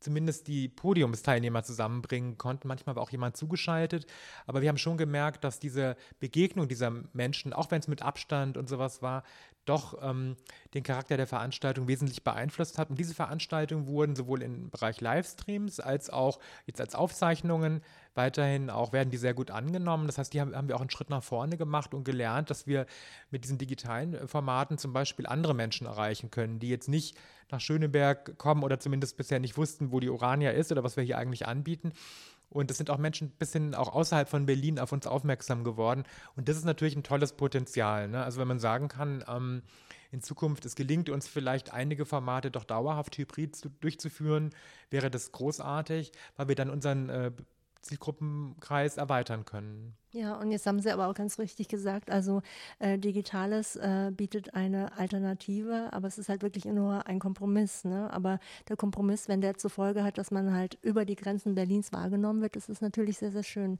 [0.00, 2.68] zumindest die Podiumsteilnehmer zusammenbringen konnten.
[2.68, 4.06] Manchmal war auch jemand zugeschaltet,
[4.46, 8.56] aber wir haben schon gemerkt, dass diese Begegnung dieser Menschen, auch wenn es mit Abstand
[8.56, 9.22] und sowas war,
[9.68, 10.36] doch ähm,
[10.74, 12.90] den Charakter der Veranstaltung wesentlich beeinflusst hat.
[12.90, 17.82] Und diese Veranstaltungen wurden sowohl im Bereich Livestreams als auch jetzt als Aufzeichnungen
[18.16, 20.06] weiterhin auch werden die sehr gut angenommen.
[20.06, 22.66] Das heißt, die haben, haben wir auch einen Schritt nach vorne gemacht und gelernt, dass
[22.66, 22.86] wir
[23.30, 27.16] mit diesen digitalen äh, Formaten zum Beispiel andere Menschen erreichen können, die jetzt nicht
[27.50, 31.04] nach Schöneberg kommen oder zumindest bisher nicht wussten, wo die Urania ist oder was wir
[31.04, 31.92] hier eigentlich anbieten.
[32.48, 36.04] Und es sind auch Menschen ein bisschen auch außerhalb von Berlin auf uns aufmerksam geworden.
[36.36, 38.08] Und das ist natürlich ein tolles Potenzial.
[38.08, 38.22] Ne?
[38.22, 39.62] Also wenn man sagen kann, ähm,
[40.12, 44.50] in Zukunft, es gelingt uns vielleicht einige Formate doch dauerhaft hybrid zu, durchzuführen,
[44.90, 47.32] wäre das großartig, weil wir dann unseren äh,
[47.82, 49.96] Zielgruppenkreis erweitern können.
[50.16, 52.40] Ja, und jetzt haben Sie aber auch ganz richtig gesagt, also
[52.78, 57.84] äh, Digitales äh, bietet eine Alternative, aber es ist halt wirklich nur ein Kompromiss.
[57.84, 58.10] Ne?
[58.10, 61.92] Aber der Kompromiss, wenn der zur Folge hat, dass man halt über die Grenzen Berlins
[61.92, 63.78] wahrgenommen wird, das ist natürlich sehr, sehr schön.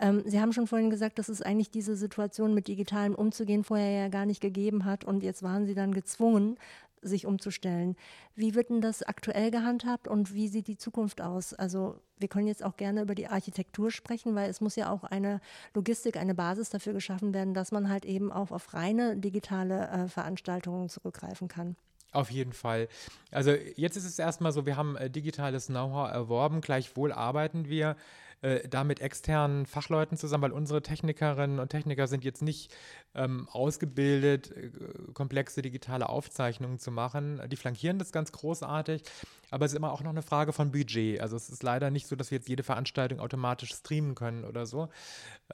[0.00, 4.02] Ähm, Sie haben schon vorhin gesagt, dass es eigentlich diese Situation mit Digitalem umzugehen vorher
[4.02, 6.58] ja gar nicht gegeben hat und jetzt waren Sie dann gezwungen,
[7.02, 7.96] sich umzustellen.
[8.34, 11.52] Wie wird denn das aktuell gehandhabt und wie sieht die Zukunft aus?
[11.52, 15.04] Also wir können jetzt auch gerne über die Architektur sprechen, weil es muss ja auch
[15.04, 15.40] eine
[15.74, 20.08] Logistik, eine Basis dafür geschaffen werden, dass man halt eben auch auf reine digitale äh,
[20.08, 21.76] Veranstaltungen zurückgreifen kann.
[22.12, 22.88] Auf jeden Fall.
[23.30, 27.96] Also jetzt ist es erstmal so, wir haben äh, digitales Know-how erworben, gleichwohl arbeiten wir
[28.42, 32.74] äh, da mit externen Fachleuten zusammen, weil unsere Technikerinnen und Techniker sind jetzt nicht
[33.14, 34.70] ähm, ausgebildet, äh,
[35.14, 37.40] komplexe digitale Aufzeichnungen zu machen.
[37.48, 39.02] Die flankieren das ganz großartig,
[39.50, 41.20] aber es ist immer auch noch eine Frage von Budget.
[41.20, 44.66] Also es ist leider nicht so, dass wir jetzt jede Veranstaltung automatisch streamen können oder
[44.66, 44.88] so.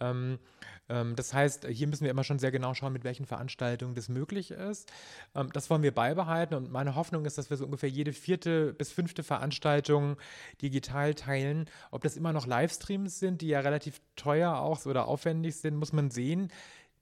[0.00, 0.38] Ähm,
[0.88, 4.08] ähm, das heißt, hier müssen wir immer schon sehr genau schauen, mit welchen Veranstaltungen das
[4.08, 4.90] möglich ist.
[5.34, 8.72] Ähm, das wollen wir beibehalten und meine Hoffnung ist, dass wir so ungefähr jede vierte
[8.72, 10.16] bis fünfte Veranstaltung
[10.62, 11.68] digital teilen.
[11.90, 12.46] Ob das immer noch
[12.78, 16.50] Livestreams sind, die ja relativ teuer auch oder aufwendig sind, muss man sehen.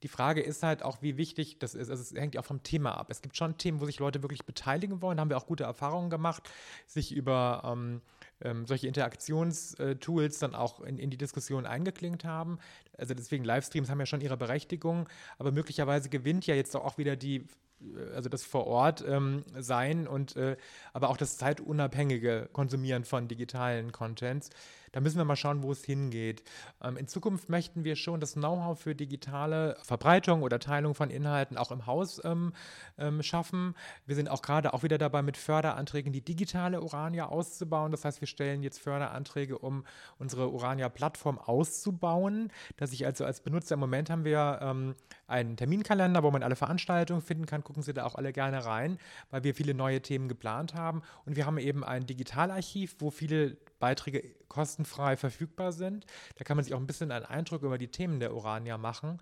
[0.03, 1.89] Die Frage ist halt auch, wie wichtig das ist.
[1.89, 3.07] Also es hängt ja auch vom Thema ab.
[3.09, 5.17] Es gibt schon Themen, wo sich Leute wirklich beteiligen wollen.
[5.17, 6.47] Da haben wir auch gute Erfahrungen gemacht,
[6.85, 8.01] sich über ähm,
[8.41, 12.59] ähm, solche Interaktionstools dann auch in, in die Diskussion eingeklinkt haben.
[12.95, 15.09] Also deswegen Livestreams haben ja schon ihre Berechtigung,
[15.39, 17.47] aber möglicherweise gewinnt ja jetzt auch wieder die
[17.81, 20.57] äh, also das vor Ort ähm, sein und äh,
[20.93, 24.51] aber auch das zeitunabhängige Konsumieren von digitalen Contents.
[24.91, 26.43] Da müssen wir mal schauen, wo es hingeht.
[26.81, 31.57] Ähm, in Zukunft möchten wir schon das Know-how für digitale Verbreitung oder Teilung von Inhalten
[31.57, 32.53] auch im Haus ähm,
[32.97, 33.75] ähm, schaffen.
[34.05, 37.91] Wir sind auch gerade auch wieder dabei, mit Förderanträgen die digitale Urania auszubauen.
[37.91, 39.83] Das heißt, wir stellen jetzt Förderanträge, um
[40.17, 44.95] unsere Urania-Plattform auszubauen, dass ich also als Benutzer im Moment haben wir ähm,
[45.27, 47.63] einen Terminkalender, wo man alle Veranstaltungen finden kann.
[47.63, 48.97] Gucken Sie da auch alle gerne rein,
[49.29, 51.01] weil wir viele neue Themen geplant haben.
[51.25, 56.05] Und wir haben eben ein Digitalarchiv, wo viele Beiträge kostenfrei verfügbar sind.
[56.37, 59.19] Da kann man sich auch ein bisschen einen Eindruck über die Themen der Urania machen.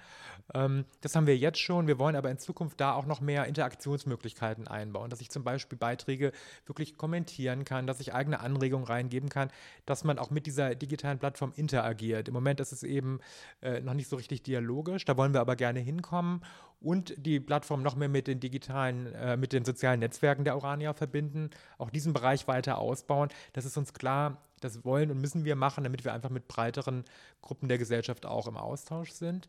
[0.53, 1.87] Ähm, das haben wir jetzt schon.
[1.87, 5.77] Wir wollen aber in Zukunft da auch noch mehr Interaktionsmöglichkeiten einbauen, dass ich zum Beispiel
[5.77, 6.31] Beiträge
[6.65, 9.49] wirklich kommentieren kann, dass ich eigene Anregungen reingeben kann,
[9.85, 12.27] dass man auch mit dieser digitalen Plattform interagiert.
[12.27, 13.19] Im Moment ist es eben
[13.61, 15.05] äh, noch nicht so richtig dialogisch.
[15.05, 16.41] Da wollen wir aber gerne hinkommen
[16.81, 20.93] und die Plattform noch mehr mit den digitalen, äh, mit den sozialen Netzwerken der Urania
[20.93, 23.29] verbinden, auch diesen Bereich weiter ausbauen.
[23.53, 27.03] Das ist uns klar, das wollen und müssen wir machen, damit wir einfach mit breiteren
[27.41, 29.47] Gruppen der Gesellschaft auch im Austausch sind.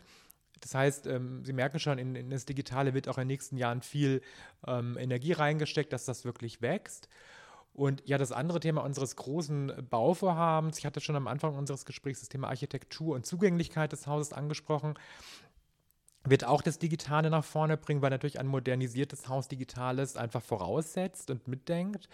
[0.60, 3.56] Das heißt, ähm, Sie merken schon, in, in, das Digitale wird auch in den nächsten
[3.56, 4.22] Jahren viel
[4.66, 7.08] ähm, Energie reingesteckt, dass das wirklich wächst.
[7.74, 12.20] Und ja, das andere Thema unseres großen Bauvorhabens, ich hatte schon am Anfang unseres Gesprächs
[12.20, 14.94] das Thema Architektur und Zugänglichkeit des Hauses angesprochen
[16.30, 21.30] wird auch das Digitale nach vorne bringen, weil natürlich ein modernisiertes Haus Digitales einfach voraussetzt
[21.30, 22.08] und mitdenkt.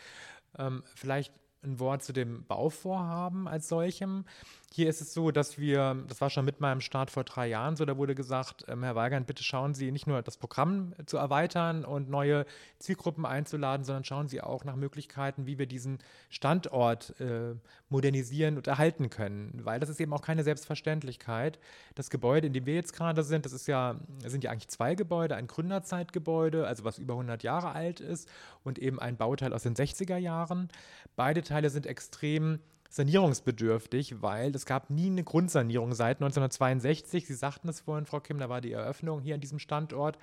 [0.59, 4.25] Ähm, vielleicht ein Wort zu dem Bauvorhaben als solchem.
[4.75, 7.77] Hier ist es so, dass wir, das war schon mit meinem Start vor drei Jahren
[7.77, 11.19] so, da wurde gesagt, ähm, Herr Weigand, bitte schauen Sie nicht nur das Programm zu
[11.19, 12.47] erweitern und neue
[12.79, 15.99] Zielgruppen einzuladen, sondern schauen Sie auch nach Möglichkeiten, wie wir diesen
[16.31, 17.55] Standort äh,
[17.91, 19.61] modernisieren und erhalten können.
[19.63, 21.59] Weil das ist eben auch keine Selbstverständlichkeit.
[21.95, 24.95] Das Gebäude, in dem wir jetzt gerade sind, das ist ja, sind ja eigentlich zwei
[24.95, 28.27] Gebäude, ein Gründerzeitgebäude, also was über 100 Jahre alt ist
[28.65, 30.69] und eben ein Bauteil aus den 60er Jahren.
[31.15, 32.59] Beide Teile sind extrem
[32.93, 37.27] sanierungsbedürftig, weil es gab nie eine Grundsanierung seit 1962.
[37.27, 40.19] Sie sagten es vorhin, Frau Kim, da war die Eröffnung hier an diesem Standort.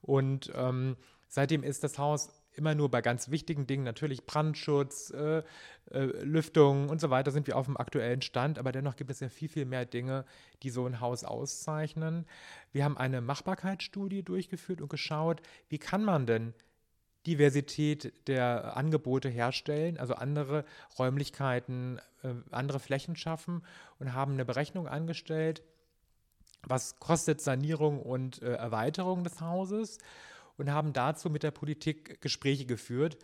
[0.00, 0.96] Und ähm,
[1.28, 5.42] seitdem ist das Haus immer nur bei ganz wichtigen Dingen, natürlich Brandschutz, äh,
[5.90, 8.58] äh, Lüftung und so weiter, sind wir auf dem aktuellen Stand.
[8.58, 10.24] Aber dennoch gibt es ja viel, viel mehr Dinge,
[10.62, 12.24] die so ein Haus auszeichnen.
[12.72, 16.54] Wir haben eine Machbarkeitsstudie durchgeführt und geschaut, wie kann man denn
[17.26, 20.64] Diversität der Angebote herstellen, also andere
[20.98, 23.62] Räumlichkeiten, äh, andere Flächen schaffen
[23.98, 25.62] und haben eine Berechnung angestellt,
[26.62, 29.98] was kostet Sanierung und äh, Erweiterung des Hauses
[30.56, 33.18] und haben dazu mit der Politik Gespräche geführt.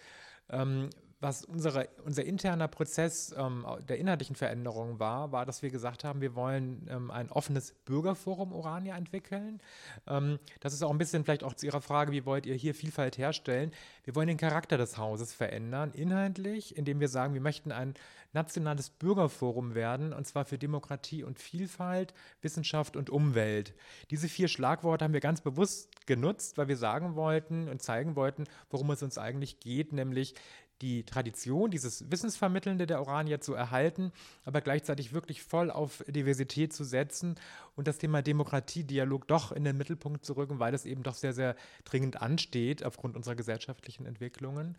[0.51, 0.91] Ähm,
[1.23, 6.21] was unsere, unser interner Prozess ähm, der inhaltlichen Veränderung war, war, dass wir gesagt haben,
[6.21, 9.61] wir wollen ähm, ein offenes Bürgerforum Orania entwickeln.
[10.09, 12.75] Ähm, das ist auch ein bisschen vielleicht auch zu Ihrer Frage, wie wollt ihr hier
[12.75, 13.73] Vielfalt herstellen?
[14.03, 17.95] Wir wollen den Charakter des Hauses verändern, inhaltlich, indem wir sagen, wir möchten ein
[18.33, 23.75] nationales Bürgerforum werden, und zwar für Demokratie und Vielfalt, Wissenschaft und Umwelt.
[24.11, 28.45] Diese vier Schlagworte haben wir ganz bewusst genutzt, weil wir sagen wollten und zeigen wollten,
[28.71, 30.35] worum es uns eigentlich geht, nämlich
[30.83, 34.13] die Tradition, dieses Wissensvermittelnde der Oranier zu erhalten,
[34.45, 37.37] aber gleichzeitig wirklich voll auf Diversität zu setzen
[37.77, 41.33] und das Thema Demokratiedialog doch in den Mittelpunkt zu rücken, weil es eben doch sehr,
[41.33, 44.77] sehr dringend ansteht aufgrund unserer gesellschaftlichen Entwicklungen.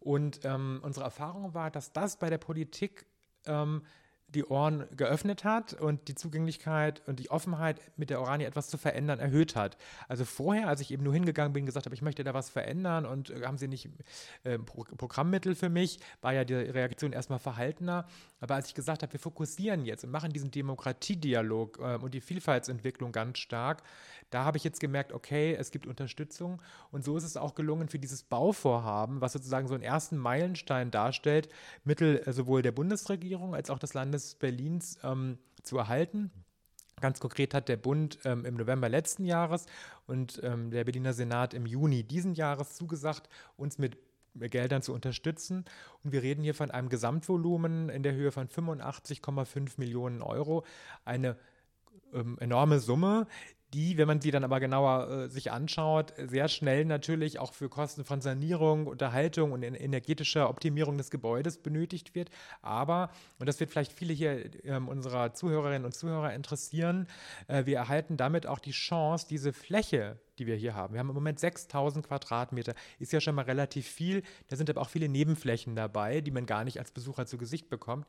[0.00, 3.06] Und ähm, unsere Erfahrung war, dass das bei der Politik
[3.46, 3.82] ähm,
[4.34, 8.78] die Ohren geöffnet hat und die Zugänglichkeit und die Offenheit, mit der Oranie etwas zu
[8.78, 9.76] verändern, erhöht hat.
[10.08, 13.06] Also vorher, als ich eben nur hingegangen bin, gesagt habe, ich möchte da was verändern
[13.06, 13.88] und äh, haben Sie nicht
[14.44, 18.06] äh, Pro Programmmittel für mich, war ja die Reaktion erstmal verhaltener.
[18.40, 22.20] Aber als ich gesagt habe, wir fokussieren jetzt und machen diesen Demokratiedialog äh, und die
[22.20, 23.82] Vielfaltsentwicklung ganz stark,
[24.30, 27.88] da habe ich jetzt gemerkt, okay, es gibt Unterstützung und so ist es auch gelungen
[27.88, 31.48] für dieses Bauvorhaben, was sozusagen so einen ersten Meilenstein darstellt,
[31.84, 36.30] Mittel äh, sowohl der Bundesregierung als auch des Landes Berlins ähm, zu erhalten.
[37.00, 39.66] Ganz konkret hat der Bund ähm, im November letzten Jahres
[40.06, 43.96] und ähm, der Berliner Senat im Juni diesen Jahres zugesagt, uns mit
[44.34, 45.64] Geldern zu unterstützen.
[46.02, 50.64] Und wir reden hier von einem Gesamtvolumen in der Höhe von 85,5 Millionen Euro.
[51.04, 51.36] Eine
[52.12, 53.26] ähm, enorme Summe,
[53.72, 57.68] die, wenn man sie dann aber genauer äh, sich anschaut, sehr schnell natürlich auch für
[57.68, 62.30] Kosten von Sanierung, Unterhaltung und energetischer Optimierung des Gebäudes benötigt wird.
[62.62, 67.06] Aber, und das wird vielleicht viele hier äh, unserer Zuhörerinnen und Zuhörer interessieren,
[67.46, 70.94] äh, wir erhalten damit auch die Chance, diese Fläche, die wir hier haben.
[70.94, 74.22] Wir haben im Moment 6000 Quadratmeter, ist ja schon mal relativ viel.
[74.48, 77.68] Da sind aber auch viele Nebenflächen dabei, die man gar nicht als Besucher zu Gesicht
[77.68, 78.06] bekommt.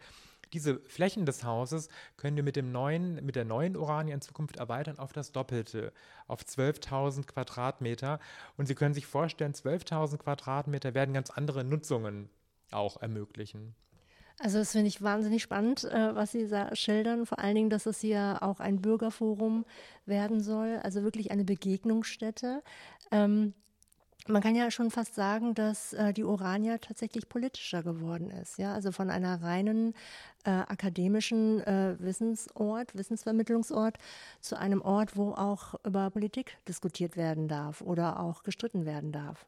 [0.54, 4.58] Diese Flächen des Hauses können wir mit, dem neuen, mit der neuen Urania in Zukunft
[4.58, 5.94] erweitern auf das Doppelte,
[6.28, 8.20] auf 12.000 Quadratmeter.
[8.58, 12.30] Und Sie können sich vorstellen, 12.000 Quadratmeter werden ganz andere Nutzungen
[12.72, 13.76] auch ermöglichen.
[14.44, 17.26] Also das finde ich wahnsinnig spannend, äh, was Sie schildern.
[17.26, 19.66] Vor allen Dingen, dass es hier auch ein Bürgerforum
[20.06, 22.64] werden soll, also wirklich eine Begegnungsstätte.
[23.12, 23.54] Ähm,
[24.28, 28.58] man kann ja schon fast sagen, dass äh, die Orania tatsächlich politischer geworden ist.
[28.58, 28.74] Ja?
[28.74, 29.94] Also von einer reinen
[30.44, 33.98] äh, akademischen äh, Wissensort, Wissensvermittlungsort
[34.40, 39.46] zu einem Ort, wo auch über Politik diskutiert werden darf oder auch gestritten werden darf.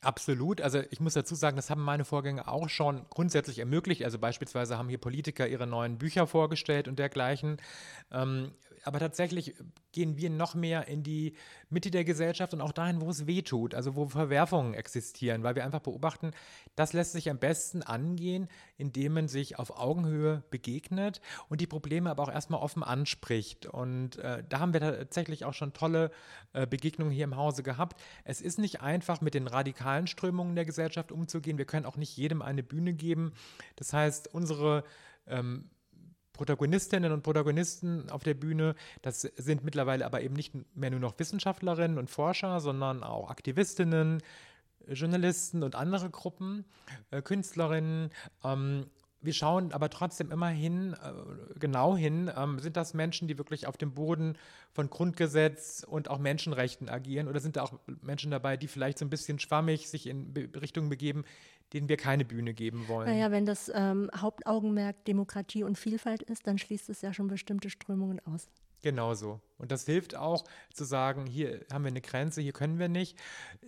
[0.00, 0.60] Absolut.
[0.60, 4.04] Also ich muss dazu sagen, das haben meine Vorgänger auch schon grundsätzlich ermöglicht.
[4.04, 7.56] Also beispielsweise haben hier Politiker ihre neuen Bücher vorgestellt und dergleichen.
[8.12, 8.52] Ähm,
[8.84, 9.54] aber tatsächlich
[9.92, 11.34] gehen wir noch mehr in die
[11.70, 15.54] Mitte der Gesellschaft und auch dahin, wo es weh tut, also wo Verwerfungen existieren, weil
[15.54, 16.32] wir einfach beobachten,
[16.76, 22.10] das lässt sich am besten angehen, indem man sich auf Augenhöhe begegnet und die Probleme
[22.10, 23.66] aber auch erstmal offen anspricht.
[23.66, 26.10] Und äh, da haben wir tatsächlich auch schon tolle
[26.52, 28.00] äh, Begegnungen hier im Hause gehabt.
[28.24, 31.58] Es ist nicht einfach, mit den radikalen Strömungen der Gesellschaft umzugehen.
[31.58, 33.32] Wir können auch nicht jedem eine Bühne geben.
[33.76, 34.84] Das heißt, unsere
[35.26, 35.70] ähm,
[36.38, 38.74] Protagonistinnen und Protagonisten auf der Bühne.
[39.02, 44.22] Das sind mittlerweile aber eben nicht mehr nur noch Wissenschaftlerinnen und Forscher, sondern auch Aktivistinnen,
[44.88, 46.64] Journalisten und andere Gruppen,
[47.10, 48.10] äh, Künstlerinnen.
[48.42, 48.86] Ähm,
[49.20, 53.66] wir schauen aber trotzdem immer hin, äh, genau hin, ähm, sind das Menschen, die wirklich
[53.66, 54.38] auf dem Boden
[54.72, 59.04] von Grundgesetz und auch Menschenrechten agieren oder sind da auch Menschen dabei, die vielleicht so
[59.04, 61.24] ein bisschen schwammig sich in Be Richtungen begeben,
[61.72, 63.08] denen wir keine Bühne geben wollen.
[63.08, 67.70] Naja, wenn das ähm, Hauptaugenmerk Demokratie und Vielfalt ist, dann schließt es ja schon bestimmte
[67.70, 68.48] Strömungen aus.
[68.80, 69.40] Genau so.
[69.58, 73.18] Und das hilft auch zu sagen, hier haben wir eine Grenze, hier können wir nicht.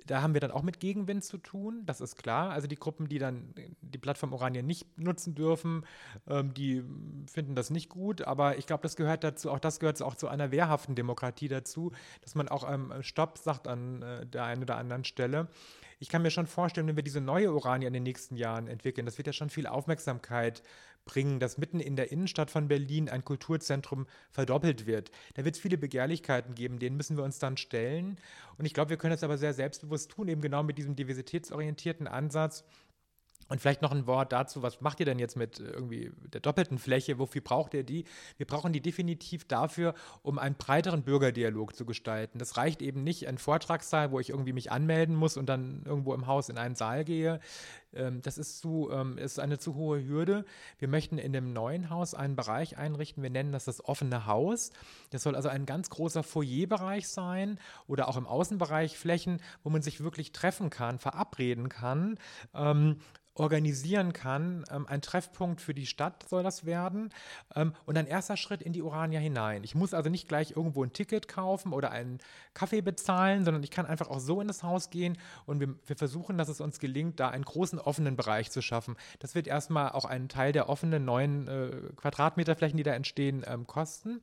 [0.07, 2.51] Da haben wir dann auch mit Gegenwind zu tun, das ist klar.
[2.51, 5.85] Also die Gruppen, die dann die Plattform Oranien nicht nutzen dürfen,
[6.29, 6.85] ähm, die
[7.27, 8.23] finden das nicht gut.
[8.23, 11.91] Aber ich glaube, das gehört dazu, auch das gehört auch zu einer wehrhaften Demokratie dazu,
[12.21, 15.49] dass man auch ähm, Stopp sagt an äh, der einen oder anderen Stelle
[16.01, 19.05] ich kann mir schon vorstellen, wenn wir diese neue Orania in den nächsten Jahren entwickeln,
[19.05, 20.63] das wird ja schon viel Aufmerksamkeit
[21.05, 25.11] bringen, dass mitten in der Innenstadt von Berlin ein Kulturzentrum verdoppelt wird.
[25.35, 28.19] Da wird es viele Begehrlichkeiten geben, denen müssen wir uns dann stellen.
[28.57, 32.09] Und ich glaube, wir können das aber sehr selbstbewusst tun, eben genau mit diesem diversitätsorientierten
[32.09, 32.65] Ansatz
[33.49, 36.41] und vielleicht noch ein Wort dazu, was macht ihr denn jetzt mit äh, irgendwie der
[36.41, 37.19] doppelten Fläche?
[37.19, 38.05] Wofür braucht ihr die?
[38.37, 42.39] Wir brauchen die definitiv dafür, um einen breiteren Bürgerdialog zu gestalten.
[42.39, 46.15] Das reicht eben nicht ein Vortragssaal, wo ich irgendwie mich anmelden muss und dann irgendwo
[46.15, 47.41] im Haus in einen Saal gehe.
[47.95, 50.45] Ähm, das ist, zu, ähm, ist eine zu hohe Hürde.
[50.79, 53.23] Wir möchten in dem neuen Haus einen Bereich einrichten.
[53.23, 54.71] Wir nennen das das offene Haus.
[55.11, 59.83] Das soll also ein ganz großer Foyerbereich sein oder auch im Außenbereich Flächen, wo man
[59.83, 62.19] sich wirklich treffen kann, verabreden kann.
[62.55, 62.97] Ähm,
[63.41, 64.65] organisieren kann.
[64.71, 67.11] Ähm, ein Treffpunkt für die Stadt soll das werden
[67.55, 69.65] ähm, und ein erster Schritt in die Urania hinein.
[69.65, 72.19] Ich muss also nicht gleich irgendwo ein Ticket kaufen oder einen
[72.55, 75.17] Kaffee bezahlen, sondern ich kann einfach auch so in das Haus gehen
[75.47, 78.97] und wir, wir versuchen, dass es uns gelingt, da einen großen offenen Bereich zu schaffen.
[79.19, 83.67] Das wird erstmal auch einen Teil der offenen neuen äh, Quadratmeterflächen, die da entstehen, ähm,
[83.67, 84.21] kosten.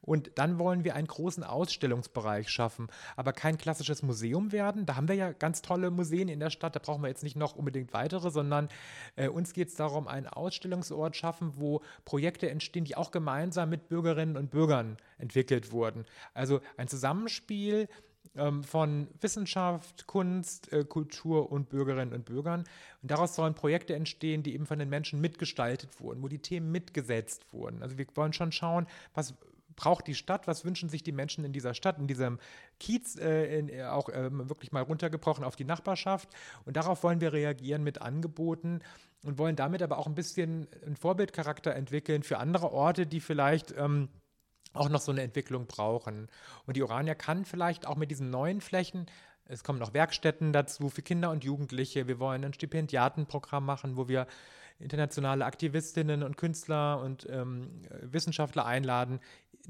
[0.00, 4.86] Und dann wollen wir einen großen Ausstellungsbereich schaffen, aber kein klassisches Museum werden.
[4.86, 7.36] Da haben wir ja ganz tolle Museen in der Stadt, da brauchen wir jetzt nicht
[7.36, 8.68] noch unbedingt weitere, sondern
[9.16, 13.88] äh, uns geht es darum, einen Ausstellungsort schaffen, wo Projekte entstehen, die auch gemeinsam mit
[13.88, 16.04] Bürgerinnen und Bürgern entwickelt wurden.
[16.34, 17.88] Also ein Zusammenspiel
[18.36, 22.64] ähm, von Wissenschaft, Kunst, äh, Kultur und Bürgerinnen und Bürgern.
[23.02, 26.70] Und daraus sollen Projekte entstehen, die eben von den Menschen mitgestaltet wurden, wo die Themen
[26.70, 27.82] mitgesetzt wurden.
[27.82, 29.34] Also wir wollen schon schauen, was
[29.78, 32.38] braucht die Stadt, was wünschen sich die Menschen in dieser Stadt, in diesem
[32.80, 36.28] Kiez, äh, in, äh, auch äh, wirklich mal runtergebrochen auf die Nachbarschaft.
[36.64, 38.80] Und darauf wollen wir reagieren mit Angeboten
[39.24, 43.72] und wollen damit aber auch ein bisschen einen Vorbildcharakter entwickeln für andere Orte, die vielleicht
[43.78, 44.08] ähm,
[44.72, 46.28] auch noch so eine Entwicklung brauchen.
[46.66, 49.06] Und die Orania kann vielleicht auch mit diesen neuen Flächen
[49.48, 52.06] es kommen noch Werkstätten dazu für Kinder und Jugendliche.
[52.06, 54.26] Wir wollen ein Stipendiatenprogramm machen, wo wir
[54.78, 59.20] internationale Aktivistinnen und Künstler und ähm, Wissenschaftler einladen,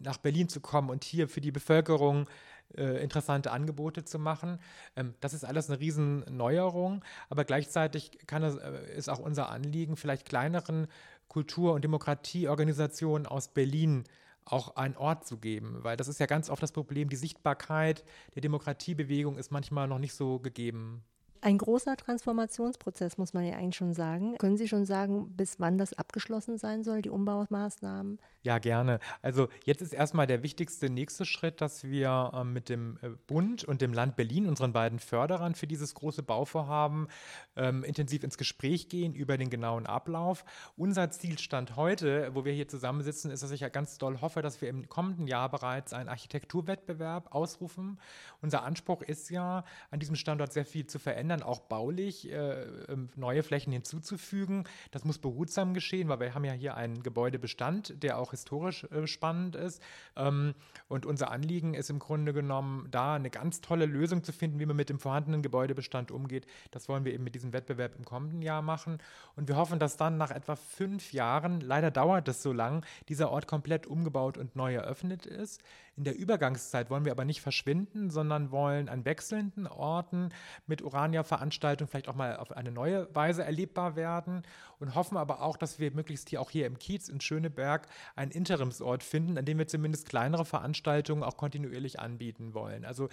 [0.03, 2.29] nach Berlin zu kommen und hier für die Bevölkerung
[2.77, 4.59] äh, interessante Angebote zu machen.
[4.97, 9.97] Ähm, das ist alles eine Riesenneuerung, aber gleichzeitig kann es, äh, ist auch unser Anliegen,
[9.97, 10.89] vielleicht kleineren
[11.29, 14.05] Kultur- und Demokratieorganisationen aus Berlin
[14.53, 18.05] auch einen Ort zu geben, weil das ist ja ganz oft das Problem, die Sichtbarkeit
[18.35, 21.05] der Demokratiebewegung ist manchmal noch nicht so gegeben.
[21.41, 24.37] Ein großer Transformationsprozess, muss man ja eigentlich schon sagen.
[24.39, 28.19] Können Sie schon sagen, bis wann das abgeschlossen sein soll, die Umbaumaßnahmen?
[28.43, 28.99] Ja, gerne.
[29.21, 33.65] Also jetzt ist erstmal der wichtigste nächste Schritt, dass wir äh, mit dem äh, Bund
[33.65, 37.09] und dem Land Berlin, unseren beiden Förderern für dieses große Bauvorhaben,
[37.57, 40.45] ähm, intensiv ins Gespräch gehen über den genauen Ablauf.
[40.77, 44.63] Unser Zielstand heute, wo wir hier zusammensitzen, ist, dass ich ja ganz doll hoffe, dass
[44.63, 48.01] wir im kommenden Jahr bereits einen Architekturwettbewerb ausrufen.
[48.41, 53.09] Unser Anspruch ist ja, an diesem Standort sehr viel zu verändern, auch baulich äh, ähm,
[53.17, 54.65] neue Flächen hinzuzufügen.
[54.91, 59.07] Das muss behutsam geschehen, weil wir haben ja hier einen Gebäudebestand, der auch historisch äh,
[59.07, 59.83] spannend ist.
[60.17, 60.55] Ähm,
[60.89, 64.67] und unser Anliegen ist im Grunde genommen, da eine ganz tolle Lösung zu finden, wie
[64.67, 66.47] man mit dem vorhandenen Gebäudebestand umgeht.
[66.71, 68.99] Das wollen wir eben mit diesem Wettbewerb im kommenden Jahr machen.
[69.37, 73.31] Und wir hoffen, dass dann nach etwa fünf Jahren, leider dauert es so lang, dieser
[73.31, 75.63] Ort komplett umgebaut und neu eröffnet ist.
[75.99, 80.29] In der Übergangszeit wollen wir aber nicht verschwinden, sondern wollen an wechselnden Orten
[80.69, 84.43] mit Urania-Veranstaltungen vielleicht auch mal auf eine neue Weise erlebbar werden
[84.79, 88.31] und hoffen aber auch, dass wir möglichst hier auch hier im Kiez in Schöneberg einen
[88.31, 92.85] Interimsort finden, an dem wir zumindest kleinere Veranstaltungen auch kontinuierlich anbieten wollen.
[92.85, 93.09] Also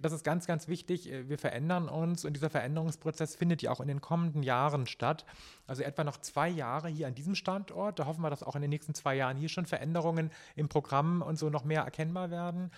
[0.00, 1.10] das ist ganz, ganz wichtig.
[1.10, 5.24] Wir verändern uns und dieser Veränderungsprozess findet ja auch in den kommenden Jahren statt.
[5.66, 7.98] Also etwa noch zwei Jahre hier an diesem Standort.
[7.98, 11.22] Da hoffen wir, dass auch in den nächsten zwei Jahren hier schon Veränderungen im Programm
[11.22, 12.70] und so noch mehr erkennbar werden.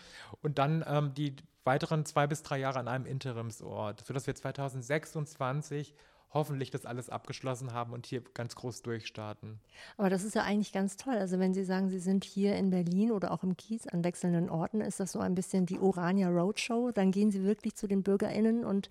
[0.42, 5.94] Und dann ähm, die weiteren zwei bis drei Jahre an einem Interimsort, sodass wir 2026
[6.32, 9.58] hoffentlich das alles abgeschlossen haben und hier ganz groß durchstarten.
[9.96, 11.14] Aber das ist ja eigentlich ganz toll.
[11.14, 14.48] Also wenn Sie sagen, Sie sind hier in Berlin oder auch im Kiez an wechselnden
[14.48, 16.92] Orten, ist das so ein bisschen die Orania Roadshow.
[16.92, 18.88] Dann gehen Sie wirklich zu den BürgerInnen und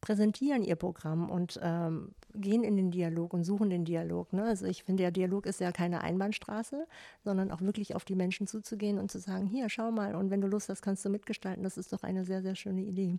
[0.00, 4.32] präsentieren ihr Programm und ähm, gehen in den Dialog und suchen den Dialog.
[4.32, 4.44] Ne?
[4.44, 6.86] Also ich finde, der Dialog ist ja keine Einbahnstraße,
[7.24, 10.40] sondern auch wirklich auf die Menschen zuzugehen und zu sagen, hier, schau mal, und wenn
[10.40, 11.64] du Lust hast, kannst du mitgestalten.
[11.64, 13.18] Das ist doch eine sehr, sehr schöne Idee.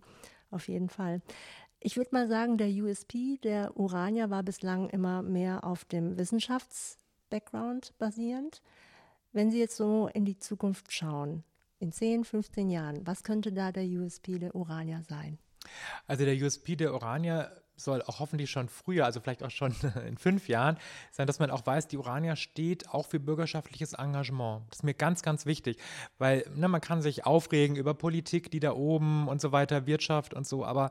[0.50, 1.20] Auf jeden Fall.
[1.82, 7.94] Ich würde mal sagen, der USP der Urania war bislang immer mehr auf dem Wissenschafts-Background
[7.98, 8.60] basierend.
[9.32, 11.42] Wenn Sie jetzt so in die Zukunft schauen,
[11.78, 15.38] in 10, 15 Jahren, was könnte da der USP der Urania sein?
[16.06, 19.74] Also der USP der Urania soll auch hoffentlich schon früher, also vielleicht auch schon
[20.06, 20.76] in fünf Jahren,
[21.10, 24.62] sein, dass man auch weiß, die Urania steht auch für bürgerschaftliches Engagement.
[24.68, 25.78] Das ist mir ganz, ganz wichtig,
[26.18, 30.34] weil ne, man kann sich aufregen über Politik, die da oben und so weiter, Wirtschaft
[30.34, 30.90] und so, aber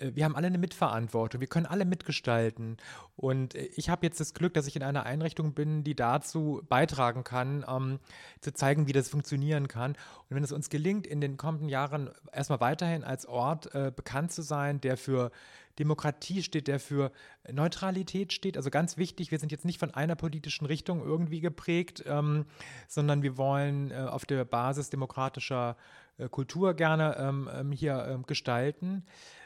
[0.00, 2.76] wir haben alle eine Mitverantwortung, wir können alle mitgestalten.
[3.16, 6.62] Und äh, ich habe jetzt das Glück, dass ich in einer Einrichtung bin, die dazu
[6.68, 7.98] beitragen kann, ähm,
[8.40, 9.92] zu zeigen, wie das funktionieren kann.
[10.28, 14.32] Und wenn es uns gelingt, in den kommenden Jahren erstmal weiterhin als Ort äh, bekannt
[14.32, 15.30] zu sein, der für
[15.78, 17.10] Demokratie steht, der für
[17.50, 18.56] Neutralität steht.
[18.56, 22.46] Also ganz wichtig, wir sind jetzt nicht von einer politischen Richtung irgendwie geprägt, ähm,
[22.86, 28.24] sondern wir wollen äh, auf der Basis demokratischer äh, Kultur gerne ähm, ähm hier ähm,
[28.26, 29.04] gestalten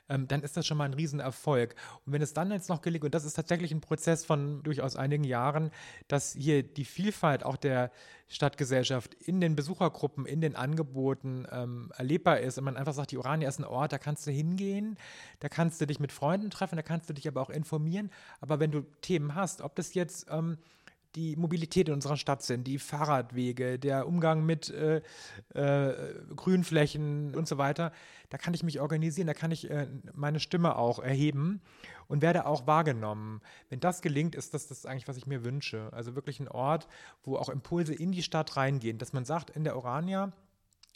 [0.09, 1.75] ähm, dann ist das schon mal ein Riesenerfolg.
[2.07, 4.97] Und wenn es dann jetzt noch gelingt, und das ist tatsächlich ein Prozess von durchaus
[4.97, 5.71] einigen Jahren,
[6.09, 7.91] dass hier die Vielfalt auch der
[8.29, 13.19] Stadtgesellschaft in den Besuchergruppen, in den Angeboten ähm, erlebbar ist und man einfach sagt, die
[13.19, 14.99] Urania ist ein Ort, da kannst du hingehen,
[15.41, 18.11] da kannst du dich mit Freunden treffen, da kannst du dich aber auch informieren.
[18.41, 20.59] Aber wenn du Themen hast, ob das jetzt ähm,
[21.14, 25.00] die Mobilität in unserer Stadt sind, die Fahrradwege, der Umgang mit äh,
[25.54, 27.92] äh, Grünflächen und so weiter,
[28.30, 31.61] da kann ich mich organisieren, da kann ich äh, meine Stimme auch erheben
[32.09, 33.40] und werde auch wahrgenommen.
[33.68, 35.88] Wenn das gelingt, ist das das eigentlich, was ich mir wünsche.
[35.92, 36.88] Also wirklich ein Ort,
[37.22, 40.32] wo auch Impulse in die Stadt reingehen, dass man sagt, in der Orania,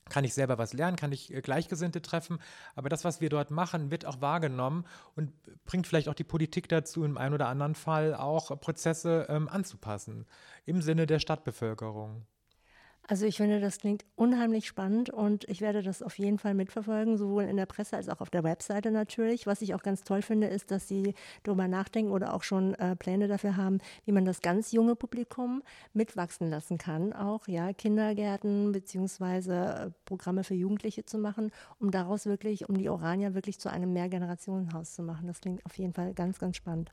[0.08, 2.38] kann ich selber was lernen, kann ich äh, Gleichgesinnte treffen,
[2.74, 4.84] aber das, was wir dort machen, wird auch wahrgenommen
[5.14, 5.32] und
[5.64, 10.26] bringt vielleicht auch die Politik dazu, im einen oder anderen Fall auch Prozesse ähm, anzupassen,
[10.64, 12.26] im Sinne der Stadtbevölkerung.
[13.08, 17.18] Also ich finde, das klingt unheimlich spannend und ich werde das auf jeden Fall mitverfolgen,
[17.18, 19.46] sowohl in der Presse als auch auf der Webseite natürlich.
[19.46, 22.94] Was ich auch ganz toll finde, ist, dass Sie darüber nachdenken oder auch schon äh,
[22.94, 28.70] Pläne dafür haben, wie man das ganz junge Publikum mitwachsen lassen kann, auch ja Kindergärten
[28.70, 31.50] beziehungsweise äh, Programme für Jugendliche zu machen,
[31.80, 35.26] um daraus wirklich, um die Orania wirklich zu einem Mehrgenerationenhaus zu machen.
[35.26, 36.92] Das klingt auf jeden Fall ganz, ganz spannend.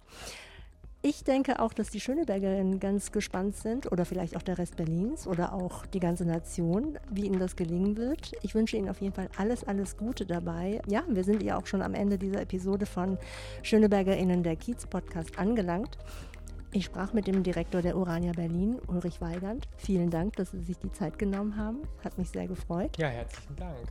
[1.02, 5.28] Ich denke auch, dass die Schönebergerinnen ganz gespannt sind oder vielleicht auch der Rest Berlins
[5.28, 8.34] oder auch die ganze Nation, wie ihnen das gelingen wird.
[8.41, 10.82] Ich wünsche Ihnen auf jeden Fall alles, alles Gute dabei.
[10.88, 13.18] Ja, wir sind ja auch schon am Ende dieser Episode von
[13.64, 15.97] Schönebergerinnen der Kiez Podcast angelangt.
[16.74, 19.70] Ich sprach mit dem Direktor der Urania Berlin, Ulrich Weigand.
[19.78, 21.78] Vielen Dank, dass Sie sich die Zeit genommen haben.
[22.04, 22.97] Hat mich sehr gefreut.
[22.97, 23.88] Ja, herzlichen Dank.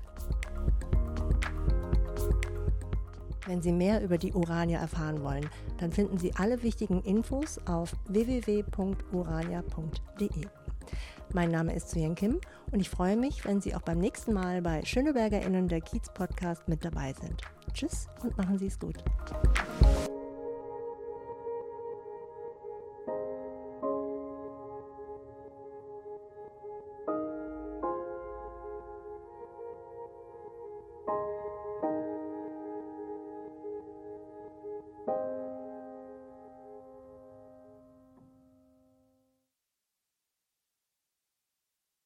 [3.48, 7.96] Wenn Sie mehr über die Urania erfahren wollen, dann finden Sie alle wichtigen Infos auf
[8.06, 10.46] www.urania.de.
[11.32, 12.42] Mein Name ist Suyen Kim
[12.72, 16.68] und ich freue mich, wenn Sie auch beim nächsten Mal bei SchönebergerInnen der Kiez Podcast
[16.68, 17.40] mit dabei sind.
[17.72, 19.02] Tschüss und machen Sie es gut.